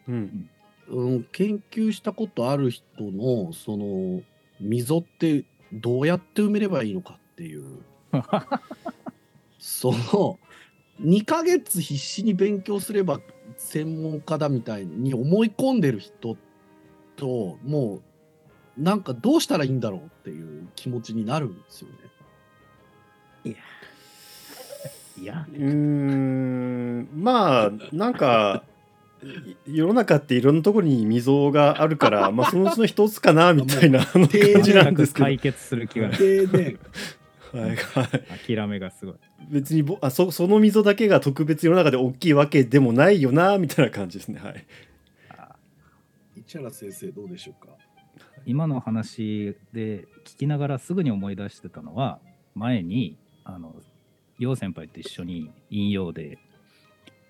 [0.08, 0.48] うん
[0.88, 4.22] うん、研究したことある人の、その、
[4.60, 7.64] 溝ってどうやって埋めればいいのかっていう。
[9.58, 10.38] その
[11.00, 13.20] 2ヶ月必死に勉強すれば
[13.56, 16.36] 専門家だみたいに思い込んでる人
[17.16, 18.02] とも
[18.76, 21.96] うなんかどうしたらいいんだろうっていう気持ちになるんですよね。
[25.24, 27.08] やうーん。
[27.14, 28.64] まあなんか
[29.66, 34.28] い世の中っていろんなところに溝があるから、 まあ、そのうちの一つかなみたいな感
[34.62, 36.20] じなんですけど、はい解決する気がない
[37.52, 39.14] はい、諦めがすごい。
[39.50, 44.40] 別にぼあそその溝だけが特別世の中で大きいわけでもないよなみたいな感じですね。
[44.42, 44.64] はい。
[46.46, 47.72] 市原先生どうでしょうか？
[48.46, 52.18] 今の話で聞きながらすぐに思い出してたのは
[52.54, 53.74] 前にあの
[54.38, 56.38] 楊先輩と一緒に引用で、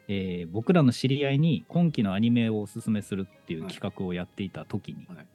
[0.09, 5.27] えー僕らの知り合いに今期のアニメをおすすめするっていう企画をやっていた時に、はい。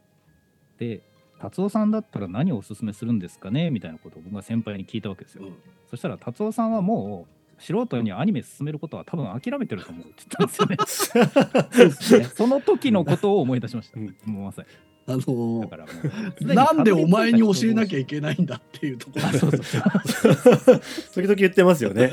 [0.77, 1.01] で
[1.39, 3.69] 達夫さんだったら何をおすすめするんですかね？
[3.69, 5.55] みたいなことを僕が先輩に聞いたわけですよ、うん。
[5.89, 7.27] そしたら達夫さんはも
[7.59, 12.23] う素人にアニメ進めることは多分諦めてると思うって言ったんですよね。
[12.35, 14.15] その時のことを思い出しました、うん。
[14.25, 14.67] もうまさに
[15.09, 19.25] あのだーなんでお前に教えなゃきゃいけないんだっていうところ。
[19.25, 20.81] あそうそうそう。
[21.15, 22.11] 時々言ってますよね。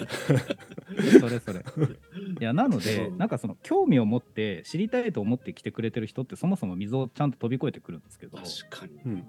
[1.20, 1.64] それそれ。
[2.40, 3.14] いやなのでう。
[3.14, 9.24] んなんかその興味を持って知りたいと思って来てくれてる人ってそもそも溝をちゃんと飛び越えてくるんですけど確かに、うん。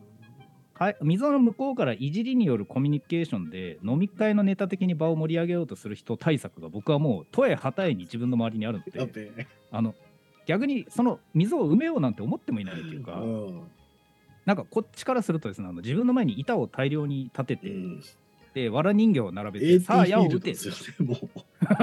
[0.76, 9.96] はい溝の向こうからいじりによるコミュニケーションで飲み会のネタ的に場を盛り上げようとする人対策が僕はもうとえはたえに自分の周りにあるのやであの
[10.46, 13.62] 逆にその溝を埋めようなんて思ってもいないっていうかうん。
[14.46, 18.04] なんかこっちからするとですねあの自分の前に板を大量に立てて、うん。
[18.54, 20.56] でわら人形を並べてさあ矢を撃て
[21.66, 21.76] も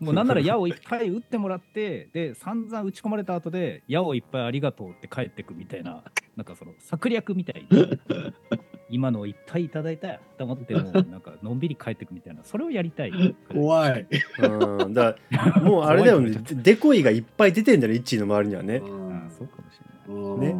[0.00, 6.02] うもうなんなら矢をいっぱい撃ってもらってで散々打ち込まれた後で矢をいっぱいありがとうって帰ってくみたいな
[6.36, 7.98] なんかその策略みたいに
[8.88, 13.36] 今のをいっぱいいただいたよと思ってもうなんかのんびり帰ってくみたいなそれをやりたい。
[13.52, 14.06] 怖い。
[14.38, 16.38] うん、だからもうあれだよね。
[16.52, 18.80] デコイがいっぱい出てんだよねイッチーの周りにはね。
[18.84, 20.24] あそうかもしれない。
[20.24, 20.40] うん。
[20.40, 20.54] ね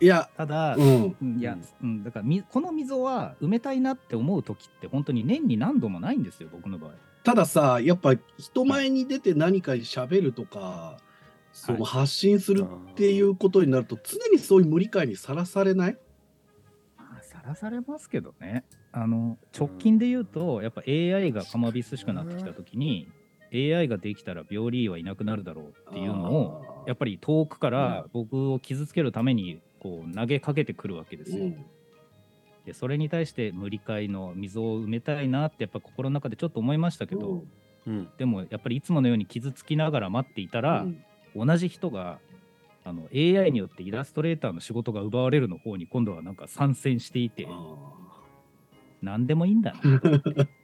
[0.00, 1.16] いや、ただ、うん。
[1.20, 6.92] うんいや、うん、だからみこの溝は埋めたいなって思う時って本当に年に何度もないんですよ僕の場合。
[7.22, 10.96] たださ、やっぱ人前に出て何か喋るとか、
[11.52, 15.98] その発信するっていうことになると、常にそういう無理解にさらされない？
[16.96, 18.64] まあさらされますけどね。
[18.92, 23.08] あの直近で言うと、やっぱ AI がかまびすしくなってきた時に
[23.52, 31.44] AI ができたら病理医はいなくなるだろうっていうのをやっぱり遠くから僕を傷つけるためにこう投げかけてくるわけですよ。
[31.44, 31.66] うん。
[32.64, 37.42] でそれに対して無理解の溝を埋めたいなってやっぱ心の中でちょっと思いましたけど、
[37.86, 40.86] うん、でもやっぱりいつものように傷つきながら待っていたら、
[41.34, 42.18] 同じ人が
[42.84, 47.48] あの AI によってイラストレーターの仕事が奪われるの方に今度はなんか参戦していて
[49.02, 50.00] 何でもいいんだな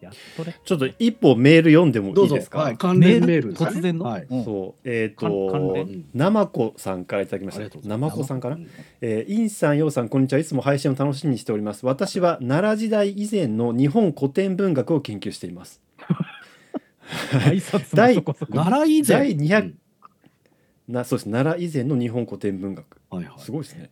[0.00, 0.56] やっとね。
[0.64, 2.58] ちょっと一歩メール読んでもどうぞいいですか？
[2.58, 3.48] はい、関連メール？
[3.52, 4.26] ね突然の、はい。
[4.28, 4.44] うん。
[4.44, 4.80] そう。
[4.84, 6.04] えっ、関関と連？
[6.14, 7.60] なまこさんからいただきました。
[7.60, 8.10] ありがとうございます。
[8.10, 8.68] なまこさんかな、うん。
[9.00, 10.38] えー、インさん、ヨウさん、こんにちは。
[10.38, 11.86] いつも配信を楽しみにしております。
[11.86, 15.80] 私は奈良時代以前の日本古典文学を研究しています。
[17.32, 18.52] 挨拶も第そこそこ。
[18.52, 19.18] 奈良以前？
[19.18, 19.72] 第200
[20.88, 21.30] なそうです。
[21.30, 23.00] 奈良以前の日本古典文学。
[23.16, 23.90] うんはいはいすごいですね。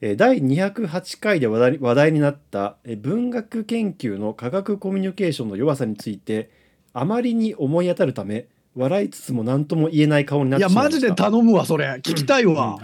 [0.00, 6.50] えー第208回で話題話題になった、えー文学研究の科学コミュニケーションの弱さについて、
[6.92, 8.46] あまりに思い当たるため、
[8.76, 11.08] 笑いつつも何とも言えない顔になってしまいました。
[11.08, 11.86] マジで頼むわ、それ。
[12.02, 12.78] 聞きたいわ。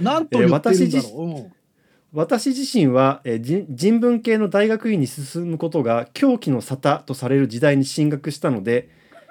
[0.00, 1.24] なん と言ってるんだろう。
[1.24, 1.52] うん
[2.16, 8.88] 私自身は、えー人人文系の大学院に進むことが狂気の沙汰とされる時代に進学したので、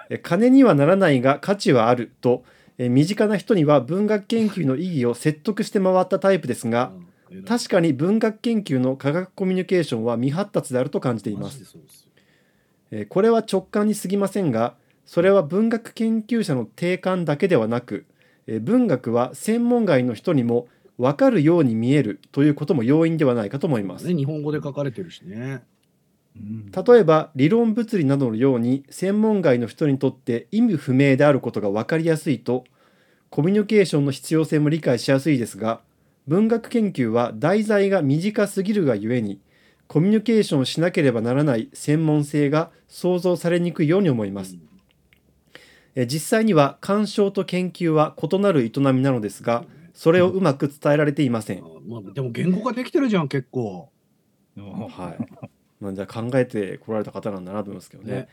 [0.09, 2.43] えー金にはならないが価値はあると、
[2.77, 7.07] えー身近な人には文学研究の意義を説得して回ったタイプですが、うん
[7.47, 11.75] 確かに文学研究の科学コミュニケーションは未発達であると感じています
[12.91, 14.75] えーこれは直感に過ぎませんが
[15.07, 18.05] それは文学研究者の定感だけではなく
[18.45, 20.67] えー文学は専門外の人にも
[20.99, 24.07] 分かるように見えるということも要因ではないかと思います。
[24.07, 25.63] ね、日本語で書かれてるしね。
[26.35, 32.63] うん例えば理論物理などのように専門外の人にとって意味不明であることが分かりやすいと
[33.29, 35.81] コミュニケーションの必要性も理解しやすいですが
[36.27, 39.39] 文学研究は題材が短すぎるがゆえに
[39.87, 44.57] コミュニケーションをしなければならない専門性が想像されにくいように思います。
[45.95, 51.59] え実際には鑑賞と研究は異なる営みなのですがそれをうまく伝えられていません。
[51.59, 53.89] あまあ、でも言語化できてるじゃん、結構。
[54.57, 55.49] はい。
[55.83, 58.11] なんじゃ考えてこられた方なんだなと思いますけどね。
[58.13, 58.27] ね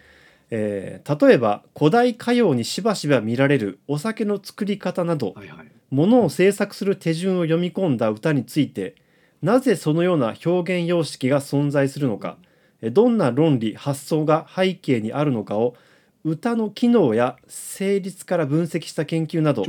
[0.51, 5.66] えー例えば古代歌謡にしばしば見られるお酒の作り方などはいはい。
[5.90, 8.94] 物を制作する手順を読み込んだ歌について
[9.42, 12.36] なぜそのような表現様式が存在するのか
[12.82, 15.74] えどんな論理発想が背景にあるのかを
[16.23, 19.62] 歌の機能や成立から分析した研究など。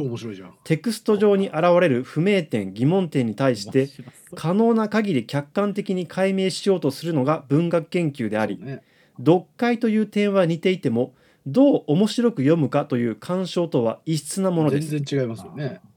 [0.64, 3.90] テクスト上に現れる不明点疑問点に対して
[4.36, 8.84] 可能な限り客観的に解明しようとするのが文学研究でありね、
[9.18, 11.14] 読解という点は似ていても
[11.48, 14.90] どう面白く読むかという鑑賞とは異質なものです。
[14.90, 15.80] 全然違いますよね。
[15.86, 15.92] えー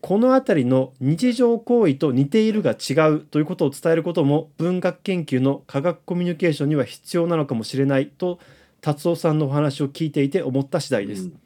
[0.00, 8.40] この辺りの日常行為と似ているが違うということを伝えることも文学研究の科学コミュニケーションには必要なのかもしれないと
[8.86, 11.24] 達夫さんのお話を聞いていて思った次第です。
[11.24, 11.40] うん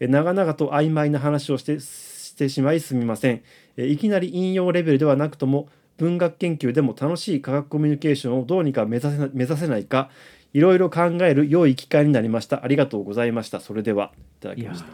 [0.00, 3.42] えー長々と曖昧な話をしてしてしまいすみません。
[3.76, 5.68] えーいきなり引用レベルではなくとも
[5.98, 10.10] 文学研究でも楽しい科学コミュニケーションをどうにか目指せな目指せないか
[10.52, 12.64] いろいろ考える良い機会になりました。
[12.64, 13.60] ありがとうございました。
[13.60, 14.86] それではいただきました。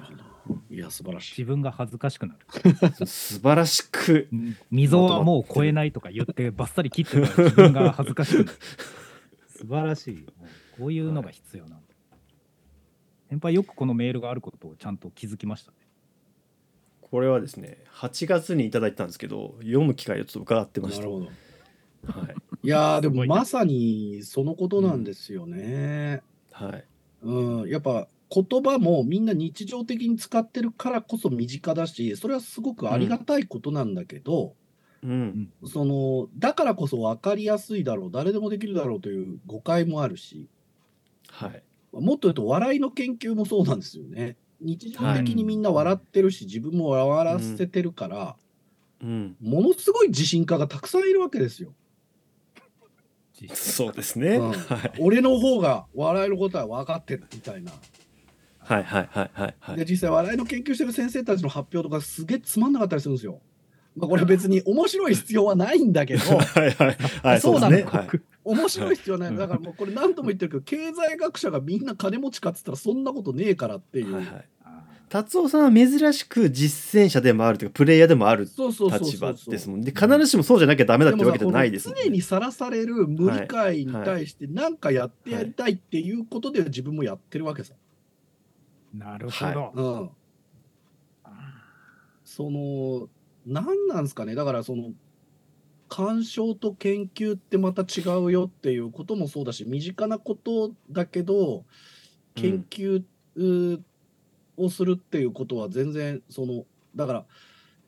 [0.71, 1.33] いや、素晴らしい。
[1.41, 2.77] 自分が恥ずかしくなる。
[3.07, 8.59] 素晴らしくうん溝はもう超えないとか言ってバッサリ切ってたら自分が恥ずかしくなる。
[9.49, 10.27] 素晴らしい。
[10.79, 11.86] こういうのが必要なんだ。
[13.29, 15.77] 先輩よくこのメールがあることをちゃんと気づきましたね。
[17.01, 21.01] これはですね8月にいただいたんですけど読む機会をちょっと伺ってました。
[21.01, 21.27] なるほど。
[22.21, 26.21] はいいやー、ですもまさにそのことなんですよね。
[26.51, 26.85] はい
[27.23, 34.55] うん、やっぱ言葉もみんな日常的に使ってるからこそ身近だし、それはすごくありがたいことなんだけど、
[35.03, 40.49] うんそのだからこそ分かりやすいだろう、誰でもできるだろうという誤解もあるし、
[41.29, 41.63] はい
[42.01, 44.37] もっと言うと笑いの研究もそうなんですよね。
[44.61, 48.37] 日常的にみんな笑ってるし、自分も笑わせてるから、
[49.03, 49.37] うん。
[49.41, 51.75] ものすごい自信家がたくさんいるわけですよ。
[53.53, 54.53] そうですね、うん。
[54.53, 54.93] はい。
[54.99, 57.73] 俺の方が笑いのことは分かってるみたいな。
[58.59, 63.41] はいはいはいはいはいで実際笑いの研究してる先生たちの発表とかすげえつまんなかったりするんですよ。
[63.95, 66.21] まあ、これ別に面白い必要はないんだけど。
[66.37, 67.41] はいはいはい。
[67.41, 67.77] そうなの。
[67.77, 67.99] ですね。
[67.99, 68.09] はい
[68.47, 69.37] 面白い必要はない。
[69.37, 74.49] だからもうこれ何度も言ってるけど経済学者がみんな金持ちかっつったらそんなことねえからっていう、はいはい。
[75.09, 81.95] 達夫さんは珍しく実践者でもあるというかプレイヤーでもあるそうそうそう立場ですもんで必ずしもそうじゃなきゃダメだっていうわけじゃないですね。
[82.05, 87.75] 常にさらされる無理解に対して何かやってやりたいっていうことで自分もやってるわけさ。
[88.95, 89.73] なるほど。
[89.75, 91.31] うん、
[92.25, 93.09] その
[93.47, 94.35] 何なんですかね。
[94.35, 94.91] だからその
[95.89, 101.65] 鑑賞と研究ってまた違うよっていうこともそうだし身近なことだけど
[102.35, 103.03] 研究
[104.57, 106.65] をするっていうことは全然その
[106.95, 107.25] だから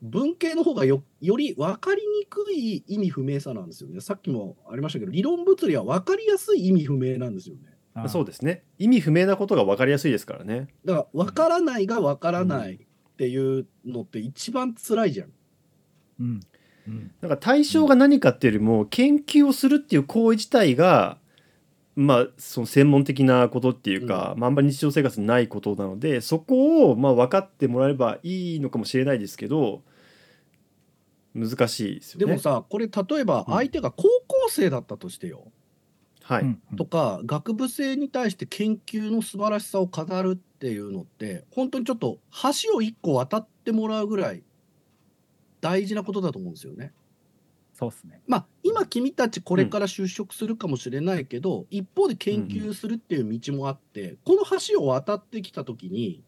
[0.01, 3.99] 文系の方がよより分かりにくい意味不明さなんですよね。
[3.99, 7.61] さっきもありましたけど理論物理は分かりやすい意味不明なんですよね。
[7.95, 8.63] あそうですね。
[8.77, 10.67] 意味不明なことが分かりやすいですからね。
[10.85, 15.31] だから分からないが分からないっていうのって一番辛いじゃん。
[16.21, 16.25] うん。
[16.27, 16.39] うん
[17.21, 21.17] なんか対象が何かっていうよりも研究をするっていう行為自体が
[21.95, 29.81] まあその専門的なことっていうか、まあ、あんまり日常生活にないことなのでそこをまあ分かってもらえればいいのかもしれないですけど
[31.35, 32.25] 難しいですよね。
[32.25, 33.53] でもさこれ例えばうん。
[33.53, 35.51] 相手が高校生だったとしてよ、
[36.23, 42.19] はい、とか学部生に対して研究の素晴らしさを語るっていうのって本当にちょっと
[42.63, 44.43] 橋を一個渡ってもらうぐらい
[45.61, 46.93] 大事なことだと思うんですよね。
[47.73, 48.21] そうですね。
[48.27, 56.23] まあ今君たちこれから就職するかもしれないけど、一方で研究するっていう道もあって、この橋を渡ってきた時に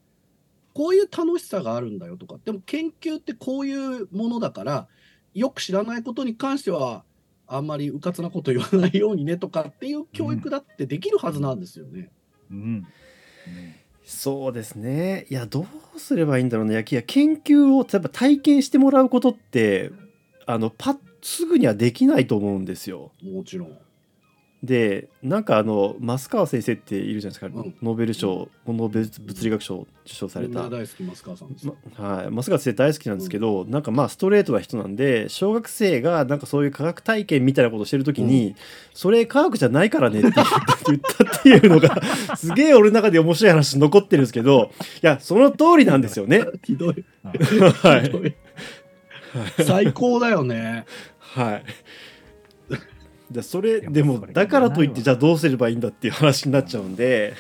[0.74, 4.88] こういう楽しさがあるんだよとかでも研究ってこういうものだから
[5.34, 7.04] よく知らないことに関しては
[7.48, 12.10] あんまりうかつなこと言わないようにねとかっていう教育だってできるはずなんですよね。
[12.50, 12.88] うん。
[14.04, 19.92] そうですねいやどうすればいいんだろうねいやいや研究を例えば体験してもらうことって
[20.46, 23.12] あのパッすぐにはできないと思うんですよ。
[23.24, 23.78] もちろん。
[24.64, 27.76] でなんかあの増川先生っているじゃないですか、うん。
[27.82, 30.62] ノーベル賞ノーベル物理学賞を受賞された。
[30.62, 31.66] みんな大好き増川さんです。
[31.66, 38.56] まはい、増川先生大好きなんですけど、なんかまあストレートな人なんで小学生がなんかそういう科学体験みたいなことをしてる時に、
[38.94, 42.00] それ科学じゃないからねって言った言ったっていうのが
[42.38, 46.46] すげえ俺の中で面白い話残ってるんですけどいやその通りなんですよね。
[46.64, 47.04] ひどい。
[47.82, 48.04] はい。
[48.04, 48.36] ひどい。
[49.66, 50.86] 最高だよね。
[51.18, 51.64] はい
[53.32, 57.34] じゃあそれでもだからといってじゃあどうすればいいんだっていう話になっちゃうんで、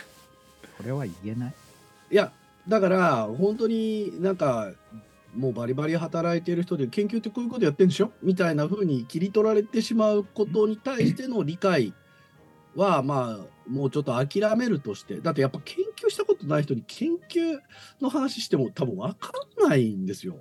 [0.77, 1.53] これは言えない。
[2.11, 2.31] いや、
[2.67, 4.71] だから、本当になんか、
[5.35, 11.93] もうバリバリ働いてる人で研究ってこういうことやってんでしょみたいな風に切り取られてしまうことに対しての理解
[12.75, 17.59] は、まあ、もうちょっと諦めるとして、だってやっぱ研究したことない人に研究
[18.01, 19.31] の話しても多分分か
[19.65, 20.35] んないんですよ。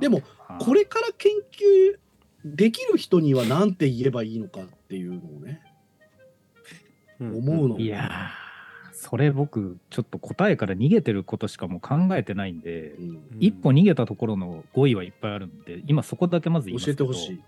[0.00, 0.22] でも、
[0.60, 1.98] これから研究
[2.44, 5.60] できる人には何て言えばいいのかっていうのをね、
[7.20, 8.50] うん思うのいやー
[9.00, 13.08] それ僕ちょっと答えから逃げてることしかもう考えてないんで、うん。
[13.08, 17.40] うん一歩逃げたところの語彙はいっぱいあるんで今そこだけまず言います教えてほしい。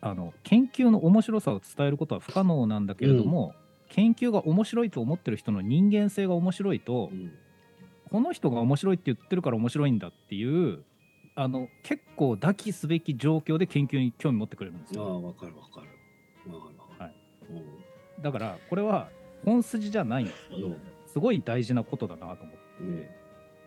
[0.00, 3.54] あの研究の面白さを伝えることは不可能なんだけれども、
[3.88, 7.32] 研究が面白いと思ってる人の人間性が面白いと、うん。
[8.10, 10.82] この人が面白いって言ってるから面白いんだっていう
[11.34, 15.04] あの結構抱きすべき状況で研究に興味持ってくれるんですよ。
[15.04, 16.52] ああ、わかるわかる。
[16.52, 17.12] わかるわかる。
[18.22, 19.08] だからこれは
[19.44, 20.76] 本筋じゃないんですけど、うん
[21.12, 23.06] すごい大事なことだなと思って、うん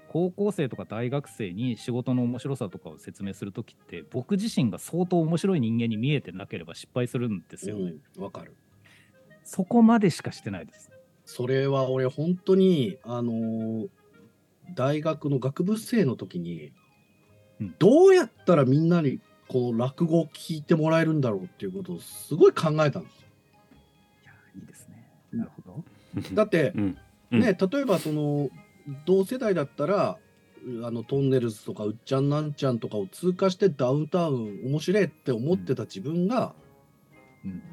[0.07, 7.95] 高校生とか大学生に仕事の面白さとかを説明するときって僕自身が相当面白い人間に見えてなければ失敗するんですよね。
[8.15, 8.55] うん、わかる。
[9.43, 10.89] そこまでしかしてないです。
[11.25, 13.89] それは俺本当にあのー
[14.73, 16.73] 大学の学部生の時に、うん
[17.79, 23.27] どうやったらみんなにこう落語を聞いてもらえるんだろうっていうことをすごい考えたんですよ。
[24.23, 25.07] いやいいですね。
[25.31, 25.83] なるほど。
[26.33, 26.97] だってうん
[27.31, 28.49] うんね、例えばその
[29.05, 30.17] 同世代だったら
[30.83, 36.65] あのトンネルズとかうっちゃんなんちゃんとかを通過してダウンタウン面白いって思ってた自分が、うん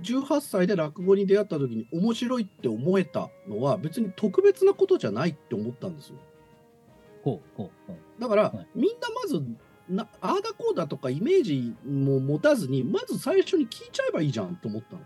[0.03, 6.17] 18歳で落語に出会った時に面白いって思えたのは別に特別なことじゃないって思ったんですよ。
[7.25, 8.21] ほうほうほう。
[8.21, 9.43] だから、はいみんなまず
[9.89, 15.03] なああだこうだとかイメージも持たずにまず最初に聞いちゃえばいいじゃんって思ったの。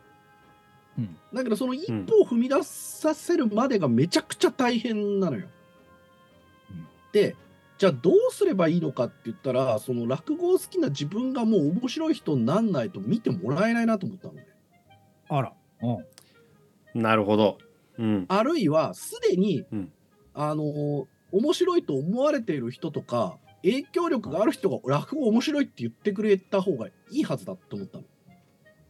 [0.99, 5.47] うんだけどその一歩を踏み出させるまでがめちゃくちゃ大変なのよ。
[6.71, 7.37] うんで
[7.79, 14.47] じゃあどうすればいいのかって言ったらその落語を好きな自分がもう面白い人になんないと見てもらえないなと思ったのね。
[15.29, 15.53] あら。
[15.83, 17.59] うんなるほど。
[17.99, 19.93] うんあるいはすでに、うん
[20.35, 23.37] あのー面白いと思われている人とか
[23.67, 27.99] 影響力がある人が落語面白いって言ってくれた方がいいはずだと思った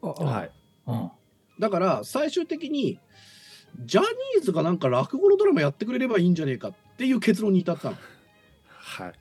[0.03, 0.13] の。
[0.31, 0.51] はい。
[0.87, 1.11] うん
[1.59, 3.01] だから最終的に
[3.85, 7.97] ジャニーズがなんか落語のドラマやってくれればいいんじゃねえかっていう結論に至ったの。
[8.69, 9.13] はい。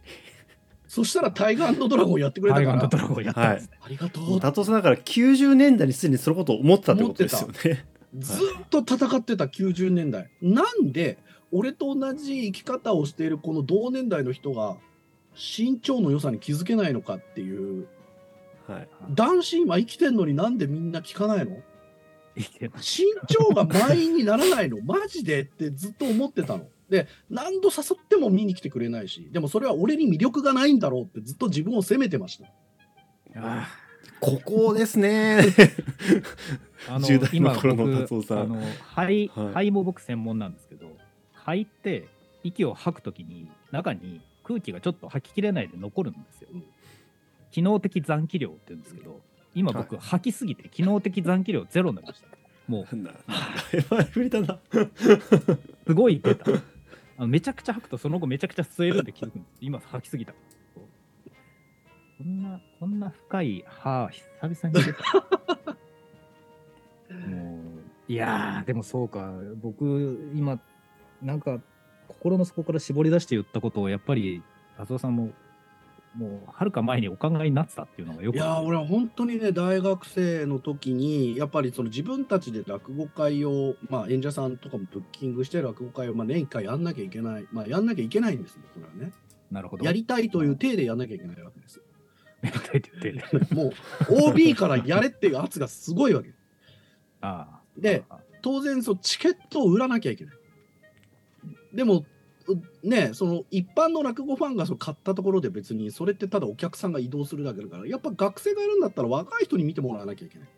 [0.88, 3.78] そしたらタイガードラゴンやってくれたから、タイガードラゴンやったんですね。
[3.82, 4.40] ありがとう。
[4.40, 7.86] タトさんだから90年代にすでにそのことを思ってたってことですよね。
[8.18, 8.34] ず
[8.64, 10.30] っと戦ってた90年代。
[10.42, 11.18] なんで
[11.52, 14.78] 俺と同じ生き方をしているこの同年代の人が
[15.36, 17.88] 身長の良さに気づけないのかっていう
[18.68, 18.88] はい。
[19.12, 21.58] 男子今生きてんのになんでみんな聞かないの？
[22.36, 24.82] 身長が満員にならないの？
[24.84, 26.68] マジでってずっと思ってたの。
[26.90, 32.48] で何度誘っても見に来てくれないしでもそれは俺に魅力がないんだろうってずっと自分を責めてました。
[33.38, 33.68] あ
[34.20, 35.40] ここですね。
[36.88, 40.96] あの10代の今頃の僕達夫さんあの肺はい肺も僕専門なんですけど
[41.34, 42.08] 肺って
[42.44, 46.64] 息を吐くときに中に空気がちょっと吐ききれないで残るんですようん。
[47.52, 49.20] 機能的残気量って言うんですけど
[49.54, 52.28] 今僕吐きすぎて機能的残気量ゼロになりました。
[52.68, 52.86] もう。
[55.88, 56.46] すごい出た。
[57.18, 59.52] あのめちゃくちゃ吐くとその後めちゃくちゃ吸えるんで気づくんです。
[59.62, 60.34] 今吐きすぎた。
[62.18, 64.10] こんな、こんな深い歯、
[64.42, 65.04] 久々に出た。
[67.28, 67.60] も
[68.08, 70.60] う、いやー、でもそうか、僕、今、
[71.22, 71.60] なんか、
[72.08, 74.42] 心の底から絞り出して言ったことを、やっぱり、
[74.78, 75.32] 達夫さんも、
[76.16, 89.12] もう、はるか前にお考えになってたっていうのがよくいやー俺は本当にね大学生の時にやっぱりその自分たちで落語会を、まあ、演者さんとかもブッキングして落語会を、まあ、年1回やんなきゃいけない、まあ、やんなきゃいけないんですよそれはね
[89.52, 89.86] なるほど。
[89.86, 91.82] やりたいという体でやんなきゃいけないわけです
[92.42, 93.54] やりたいって言って。
[93.54, 93.72] も
[94.10, 96.34] う OB からやれっていう圧がすごいわけ
[97.22, 97.62] ああ。
[97.78, 98.04] で
[98.42, 100.36] 当然そうチケットを売らなきゃいけない
[101.76, 102.06] でも
[102.84, 110.50] うねその一般の落語ファンがそう買ったところで別にそれってただお客さんが移動するだけだからやっぱ学生がやるんだったら若い人に見てもらわなきゃいけない。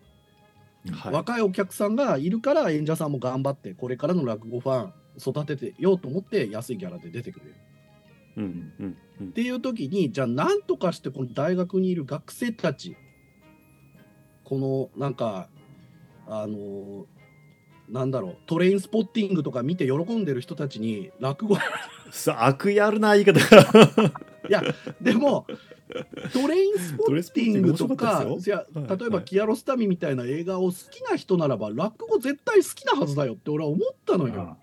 [0.91, 1.13] はい。
[1.13, 7.55] 若いお客さんがいるから演者さんも頑張ってこれからの落語ファン育ててようと思って安いギャラで出てくれる。
[8.37, 8.43] うん
[8.79, 12.95] うんうんっていう時にじゃあ何とかしてこの大学にいる学生たち
[14.43, 15.49] このなんか
[16.27, 17.07] あの
[17.89, 21.57] なんだろうトレインスポッティングとか見て喜んでる人たちに落語。
[22.11, 23.39] さ悪意あるな言い方。
[23.39, 24.11] が
[24.49, 24.61] いや
[25.01, 25.45] でも
[26.33, 34.57] トレインスポッティングとかいやはい例えばキアロスタミみたいな映画を好きな人ならば落語絶対好きなはずだよって俺は思ったのよ。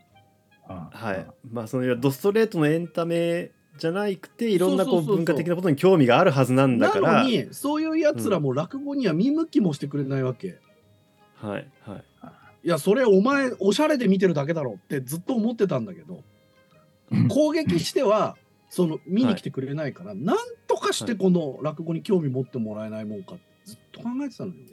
[0.67, 1.27] はい。
[1.51, 7.23] まあそのドストレートのエンタメじゃなくていろんなこそう文化的なことに興味があるはずなんだなから。
[7.23, 10.59] のにそういうやつらも落語には見向きもしてくれないわけ。
[11.37, 12.05] はいはい
[12.65, 16.23] いやそれお前おしゃれで見てるだけだろってずっと思ってたんだけど
[17.11, 17.29] うん。
[17.29, 18.37] 攻撃しては
[18.71, 20.37] その見に来てくれないから、なん
[20.67, 24.67] とかしてこの落語に興味持ってもらえないもんかってずっと考えてたのよね。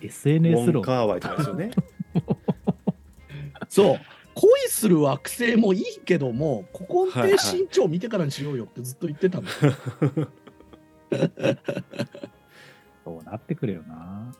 [0.00, 0.82] ウ SNS 論。
[0.82, 1.70] カーワイとかですよね。
[3.68, 4.00] そう。
[4.34, 9.48] 恋する惑星もいいけども古今亭新潮見てからにしようよってずっと言ってたの、
[13.04, 14.32] そうなってくれよな。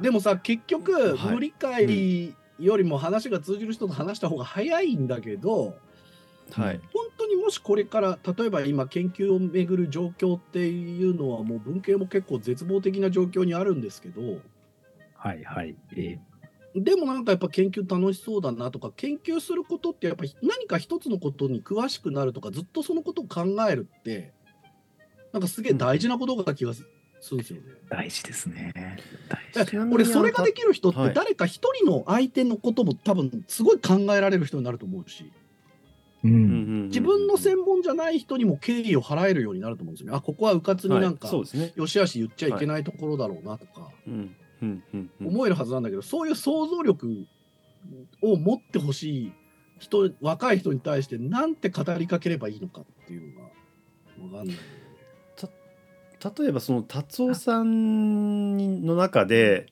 [0.00, 1.34] でもさ結局はい。
[1.34, 5.76] 無理解よりも話が通じる人と話した方が早いんだけど、
[6.52, 6.80] はい。
[6.92, 14.40] 本当にもしこれから例えば今研究をめぐる状況っていうのはもう文系も結構絶望的な状況にあるんですけど
[15.14, 15.76] はいはい。
[15.96, 16.18] え
[16.74, 24.34] でもなんかやっぱ研究楽しそうだなとか研究することってやっぱ何か一つのことに詳しくなるとかずっとそのことを考えるって
[25.32, 26.88] なんかすげえ大事なことが気がする。
[26.88, 26.90] ん
[27.20, 27.62] ですよね。
[27.88, 28.72] 大事ですね。
[29.28, 29.78] 大だ事。
[29.92, 35.30] 俺それができる人ってはい誰か一人の相手のことも多分すごい考えられる人になると思うし
[36.24, 36.28] う。
[36.28, 40.16] うんうんん自分の専門じゃない人にも敬意を払えるようになると思うんですよね。
[40.16, 47.26] あここはうかつになんか、はいそうですねよしあし言っちゃいけないところだろうなとかうんうんうんうん思えるはずなんだけど、そういう想像力
[48.22, 49.32] を持ってほしい
[49.78, 53.48] 人若い人に対してなんて語りかければいいのかっていうのが
[54.18, 54.56] 分かんない。
[56.38, 59.66] 例えばその達夫さんの中で、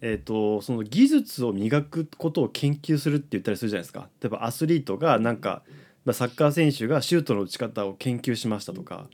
[0.00, 4.08] えー、とその技術を磨くことを研究するって言ったりするじゃないですか。
[4.20, 5.62] 例えばアスリートがなんか
[6.04, 9.08] まあサッカー選手がシュートの打ち方を研究しましたとか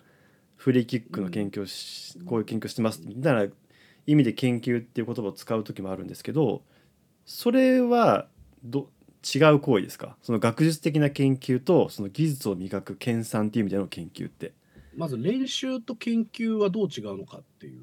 [0.57, 3.53] フリーキックの研究をしこういう研究してますみたいな
[4.07, 6.63] 意味で研究っていう言葉を使う時もあるんですけど
[7.27, 8.27] それは
[8.65, 8.89] ど
[9.35, 10.17] 違う行為ですか？
[10.23, 14.53] その学術的な研究とその技術を磨く研鑽っていう意味での研究って。
[14.99, 17.81] まず練習と研究はどう違うのかっていう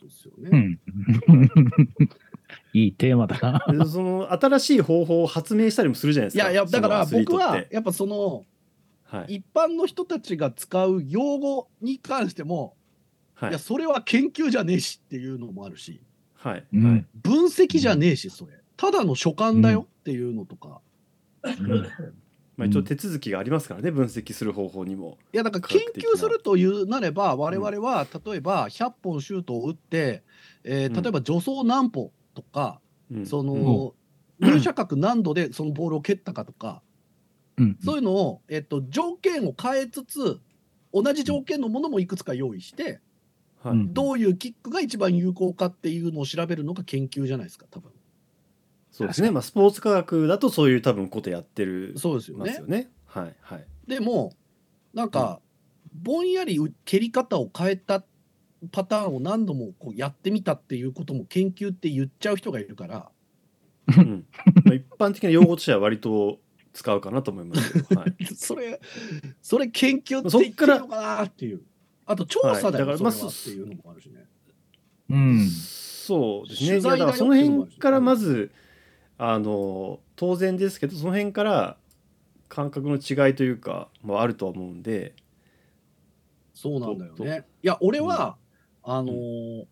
[0.00, 0.50] とですよね。
[0.52, 1.50] うん。
[2.74, 3.84] いいテーマだな。
[3.84, 6.44] でその新しい方法を発明したりもするじゃないですか。
[6.44, 8.44] いやいやだから僕はやっぱその
[9.04, 9.36] はい。
[9.36, 12.74] 一般の人たちが使う用語に関しても、
[13.34, 13.50] はい。
[13.50, 16.02] い、やそれは研究じゃねえしっていうのもあるし
[16.34, 16.66] はい。
[16.72, 16.92] うん。
[16.92, 17.06] はい。
[17.14, 18.52] 分析じゃねえしそれ。
[18.76, 20.80] ただの所感だよっていうのとか、
[22.58, 25.16] まあ一応手続きがありますからね分析する方法にも。
[25.32, 30.24] いやだから研究するというなれば我々は例えば100本シュートを打って、
[30.64, 31.02] えーうん。
[31.02, 32.80] 例えば助走何歩とか、
[33.12, 33.26] うん。
[33.26, 33.46] そうん。
[33.46, 33.94] の
[34.40, 36.82] 入射角何度でそのボールを蹴ったかとか、
[37.58, 37.78] うん。
[37.80, 40.40] そういうのを、えっと、条件を変えつつ
[40.92, 43.00] 同じ条件のものもいくつか用意して、
[43.92, 47.92] どういうキックが一番有効かっていうのを調べるのが研究じゃないですか多分
[48.98, 49.30] そうですね。
[49.30, 52.90] まあスポーツ科学だとそういう多分ことやってるそうですよねよね。
[53.06, 53.64] はいはい。
[53.86, 54.32] でも
[54.92, 55.40] なんか、
[55.94, 58.02] ぼんやり蹴り方を変えた
[58.72, 63.08] パターンを何度もこうやってみたっていうことも研究って言っちゃう人がいるから
[63.96, 64.26] うん
[64.66, 66.40] まあ一般的な用語としては割と
[66.72, 68.00] 使うかなと思いますけど。
[68.00, 68.24] はい。
[68.34, 68.80] それ
[69.40, 71.62] それ研究ってそっから言ってるのかなっていう
[72.04, 74.26] あと調査だよ、はいだからまあそれはっていうのもあるしね。
[75.10, 75.46] うん。
[75.46, 76.80] そうですね。
[76.80, 78.50] だからその辺からまず
[79.18, 81.76] あの当然ですけどその辺から
[82.48, 85.14] 感覚の違いというかもあるとは思うんで。
[86.54, 87.44] そうなんだよとね。
[87.62, 88.36] いや、俺は、
[88.82, 89.66] あのー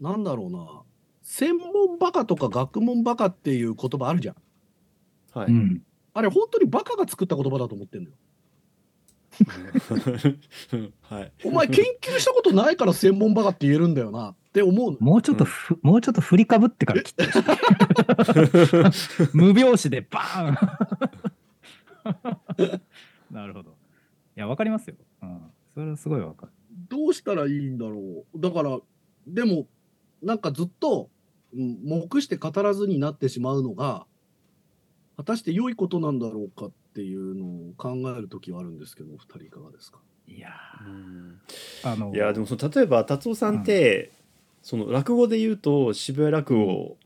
[0.00, 0.82] なんだろうな、
[1.22, 4.36] 専門バカとか学問バカっていう言葉あるじゃん。
[5.32, 5.52] はい。
[5.52, 5.82] うん。
[6.14, 8.16] あれ、本当にバカが作った言葉だと思ってんだよ。
[11.02, 11.32] はい。
[11.44, 14.98] お前、研究したことないから専門バカって言えるんだよなって思うの。
[15.00, 17.40] もうちょっとふ、もうちょっと振りかぶってから切ってほしい
[19.32, 20.56] 無拍子でバーン
[23.30, 23.70] なるほど。
[24.36, 24.96] いや、わかりますよ。
[25.22, 25.40] うん。
[25.74, 26.52] それはすごいわかる。
[26.88, 28.40] どうしたらいいんだろう。
[28.40, 28.78] だから、
[29.26, 29.66] でも、
[30.22, 31.10] なんかずっと、
[31.52, 34.06] うん黙して語らずになってしまうのが、
[35.16, 39.98] 果たして良いことなんだろうかっていうのを考えるときはあるんですけど、お二人いかがですか？
[40.28, 40.50] いや
[40.86, 44.12] うんーあの、いやでもその例えば達夫さんって、
[44.62, 46.96] その落語で言うと渋谷落語を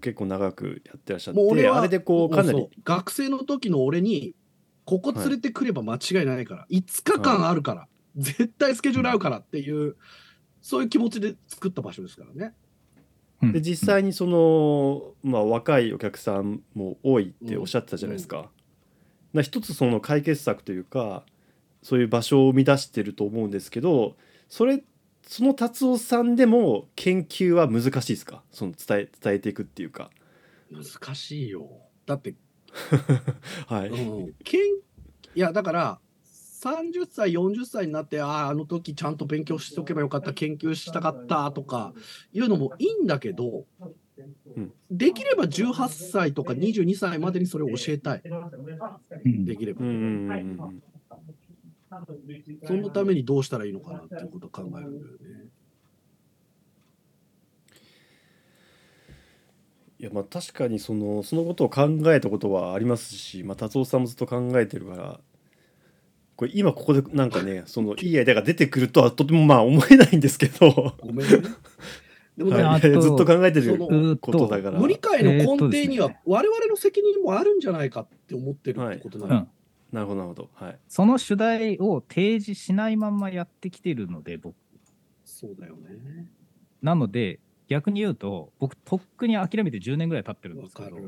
[0.00, 2.68] 結構長くやってらっしゃっもう俺はてあれでこうかなり。
[2.84, 4.34] 学生の時の俺に
[4.84, 9.96] ここ連れてくれば間違いないから、5日間あるから、絶対スケジュール合うからっていう、
[10.60, 12.54] そういう気持ちで作った場所ですからね。
[13.42, 13.52] うん。
[13.52, 18.36] で実際にその、まあ、若いお客さんも多いっておっしゃってたじゃないですか。
[18.36, 18.50] だか
[19.32, 21.24] ら一つその解決策というか
[21.82, 24.16] そういう場所を生み出してると思うんですけど
[24.48, 24.82] それ
[25.26, 28.42] その達夫さんでも研究は難しいですか？
[28.50, 30.10] その伝え伝えていくっていうか。
[30.70, 31.68] 難しいよ。
[32.06, 32.34] だって、
[33.66, 35.98] はい、うん、けんいやだから
[36.62, 41.92] 30歳40歳になってあああの時ちゃんと勉強しておけばよかった研究したかったとか
[42.32, 43.66] いうのもいいんだけど、
[44.56, 44.72] うん。
[44.90, 48.22] できれば18歳とか22歳までにそれを教えたい。
[49.24, 49.44] うん。
[49.44, 50.82] できれば、うんうんうんうん
[52.64, 55.48] そのためにどうしたらいいのかなっていうことを考えるんだよね。
[59.98, 65.20] いやまあ確かにそのそのことを考えたことはありますし、まあ、達夫さんもずっと考えてるから
[66.36, 71.42] これ今ここでなんかねそのいいアイデアが出てくるとはとてもまあ思えないんですけど、ごめんね。
[72.36, 74.80] でもね、ずっと考えてるそのことだから。
[74.80, 79.48] 無理解の根底には我々の責任もあるんじゃないかって思ってるってことなの、うん、
[79.94, 80.50] なるほどなるほど。
[80.54, 80.78] はい。
[80.88, 84.56] その主題を提示しないまんまやってきてるので僕
[85.24, 86.26] そうだよね。
[86.82, 87.38] なので
[87.68, 90.98] 逆に言うと僕とっくに諦めて10年ぐらい経ってるんでわすけど。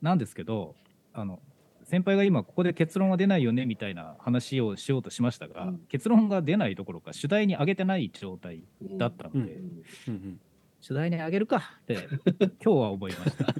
[0.00, 0.76] なんですけど
[1.12, 1.40] あの
[1.82, 8.62] 先輩が今ここで結論は出ないよねみたいな話をしようとしましたが、うん結論が出ないどころか主題に上げてない状態
[8.98, 10.40] だったので、うんうん
[10.80, 12.08] 主題に上げるかって
[12.62, 13.54] 今日は思いました、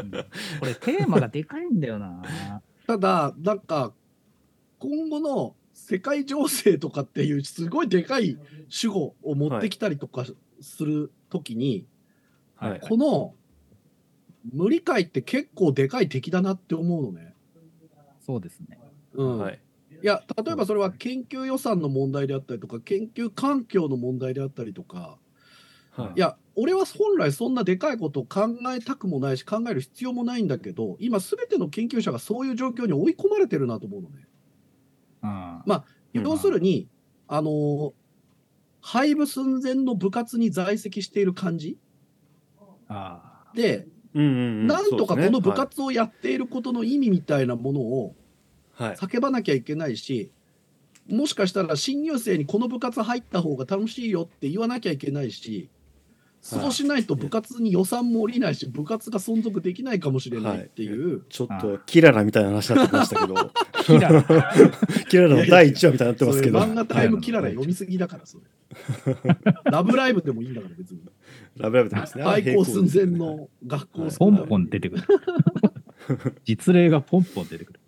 [0.00, 2.22] うんこれテーマがでかいんだよな
[2.86, 3.92] ただ、なんか、
[4.78, 10.24] 今後の世界情勢とかっていうすごいでかい主語を持ってきたりとか
[10.60, 11.86] するときに、
[12.56, 13.34] はいこの
[14.52, 17.34] 無理解って結構でかい敵だなって思うのね。
[18.24, 18.78] そうですね
[19.14, 19.60] うんはい。
[20.02, 25.18] いや例えばそれは研究予算の問題であったりとか研究環境の問題であったりとか
[25.92, 26.12] はい。
[26.16, 34.26] いや俺は本来そんなでかいことを考えたくもないし考える必要もないんだけど今全ての研究者がそういう状況に追い込まれてるなと思うのね。
[35.22, 35.84] あま
[36.14, 36.22] うん。
[36.22, 36.88] 要するに、
[37.28, 37.92] あのー
[38.84, 41.78] 廃部寸前の部活に在籍している感じ？
[42.88, 44.66] あで、うんうんうん。
[44.66, 48.16] なんとかこの部活をやっていることの意味みたいなものを。
[48.76, 50.32] 叫ばなきゃいけないし、
[51.08, 55.70] もしかしたら新入生にこの部活入った方が楽しいよって言わなきゃいけないし、
[56.42, 63.50] そうしないと部活に予算も下りないし、部活が存続できないかもしれないっていう、ちょっとキララみたいな話になってきましたけど、あ
[63.84, 68.44] キラーキララの第一話みたいになってますけど、漫画タイムキララ読みすぎだから、それ。
[69.70, 71.00] ラブライブでもいいんだから、別に。
[71.58, 72.24] ラブラブでですね。
[72.24, 75.02] 廃校寸前の学校ポンポン出てくる。
[76.44, 77.80] 実例がポンポン出てくる。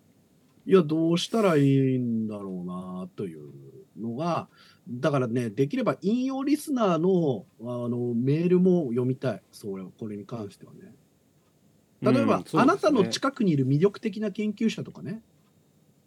[0.65, 3.49] いや、どうしたらいいんだろうなという
[3.99, 4.47] のが、
[4.87, 10.93] だからね、できれば引用リスナーのあのメールも読みたい、それこれに関してはね。
[12.01, 12.45] 例えば、うんね。
[12.53, 15.21] あなたの近くにいる魅力的な研究者とかね、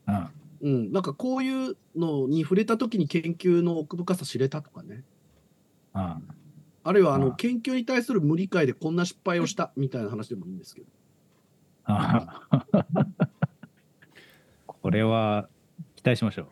[0.06, 0.28] うん。
[0.60, 5.02] うん、なんかこういうのに触れたときに研究の奥深さ知れたとかね、
[5.94, 6.22] うん。
[6.84, 7.36] あるいはあのうん。
[7.36, 10.86] 研究に対する無理解でこんな失敗をしたみたいな話でもいいんですけど、
[11.84, 12.42] あ
[14.66, 15.48] これは
[15.98, 16.46] 期待しましょ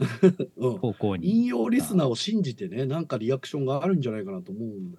[0.57, 4.99] う うん、方向に引用リスナーを信じてね、なんかリアクションがあるんじゃないかなと思うんだ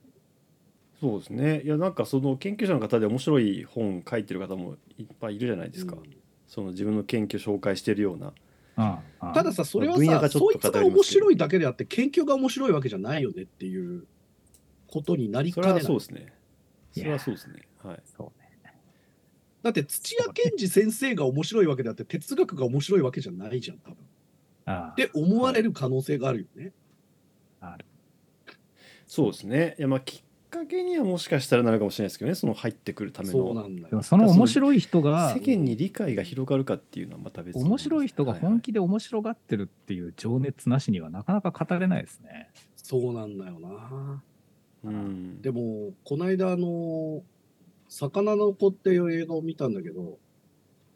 [1.01, 1.61] そうですね。
[1.63, 5.95] いやなんかその研究者の方で面白い本書いてる方もいっぱいいるじゃないですか。
[5.95, 6.03] うん
[6.47, 8.33] その自分の研究紹介してるような。
[8.77, 14.07] ああたださ、それはさ、分野がちょっとそいつが面白いだけであって、研究が面白いわけじゃないよねっていう
[14.87, 15.87] ことになりそれはかねない。
[15.87, 16.33] そうですね。
[16.93, 17.67] それはそうですね。
[17.83, 18.01] はい。
[18.05, 18.47] そうね
[19.61, 23.97] だって土屋健二先生が面白いわけであって、哲学が面白いわけじゃないじゃん、多分。
[24.68, 26.74] って思われる可能性があるよね。
[27.59, 27.86] ある
[29.05, 29.76] そうですね。
[29.80, 32.36] いやまあきっかけにはもしかしたらなるかもしれないですけどね。
[32.36, 34.03] その入ってくるためのそうなんだよ。
[34.03, 38.68] その面白い人が世間に理解が広がるかっていうのはまた別面白い人が本気。
[38.68, 42.49] 気で面白がってるっていう情熱なしにはなかなか語れないですね。
[42.76, 44.24] そうなんだよな。
[44.84, 45.41] うん。
[45.41, 47.24] でも、この間、あの、
[47.89, 50.20] 魚の子っていう映画を見たんだけど、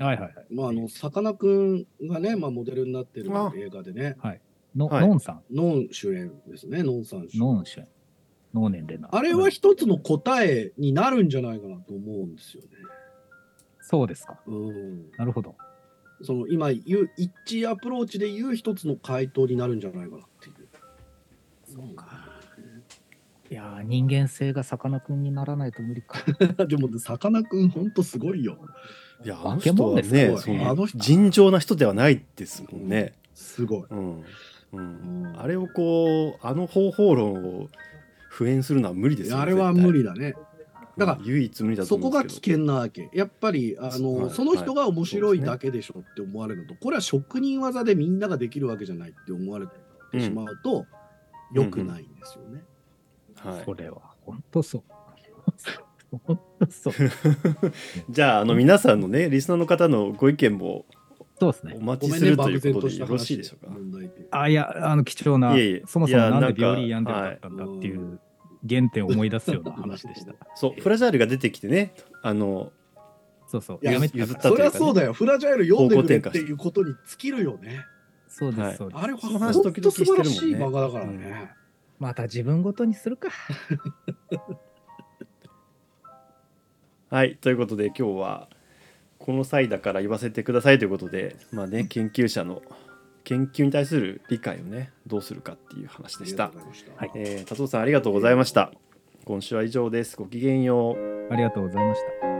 [0.05, 0.33] はいはいはい。
[0.49, 4.15] まあ、あの、さかなクンがね、まあ、モデルになってるあ映画でね、
[4.75, 7.39] の、はいノンさん、ノン主演ですね、ノンさん主演。
[7.39, 7.87] ノン主演。
[8.53, 9.09] ノー年齢な。
[9.11, 12.69] あれは一つの答えになるんじゃないかなと思うんですよね。
[13.81, 14.39] そうですか。
[14.45, 15.11] うん。
[15.17, 15.55] なるほど。
[16.23, 20.67] その今言う一致アプローチで言う一つの回答になるんじゃないかなっていう。
[21.65, 22.27] そうか。
[23.49, 26.19] いやー人間性がさかなクンにならないと無理か。
[26.65, 28.57] でもさかなクンほんとすごいよ
[29.23, 30.97] いやあの人はねよそのあの人。
[30.97, 33.13] 尋常な人ではないですもんね。
[33.33, 34.25] すごい、うん。
[34.73, 35.25] うん。
[35.25, 35.39] うん。
[35.39, 37.69] あれをこうあの方法論を
[38.29, 40.35] 普遍するのは無理ですよあれは無理だね。
[40.97, 43.09] だから唯一無理だとそこが危険なわけ。
[43.13, 49.67] やっぱりあの、はいその人が面白いだけでしょって思われるのと、これは職人技でみんなができるわけじゃないって思われ
[50.11, 50.85] てしまうと、
[51.53, 52.63] 良くないんですよね。
[53.35, 53.63] はい。
[53.65, 54.83] それは本当そう。
[56.69, 56.93] そう。
[58.09, 60.85] じゃああの皆さんのねリスナーの方のご意見も
[61.39, 61.81] そうですねお。
[61.81, 63.71] 待ちするということとでよろしいでしょうか？
[64.31, 68.19] あいやあの貴重ないえいえそもそもいやなんで病理病んでなかったんだっていう
[68.69, 70.33] 原点を思い出すような話でした。
[70.55, 72.71] そうフラジャールが出てきてねあの
[73.47, 73.79] そうそう。
[73.81, 77.85] いややめて譲ったそというかねりゃそうだよ、フラジャイル読んでくれって方向転換していうことに尽きるよね。
[78.27, 79.03] そうではいすそうです。
[79.03, 81.51] あれ話時々ししてるもんねい漫画だからね。
[81.99, 83.29] また自分ごとにするか。
[87.11, 88.47] はいということで今日は
[89.19, 92.61] この際だから言わせてくださいということでまあね研究者の
[93.25, 96.51] 研究に対する理解をねどうするかっていう話でした。
[96.95, 98.71] はいえー、達夫さんありがとうございました。
[99.25, 100.15] 今週は以上です。
[100.15, 101.33] ごきげんよう。
[101.33, 102.30] ありがとうございました。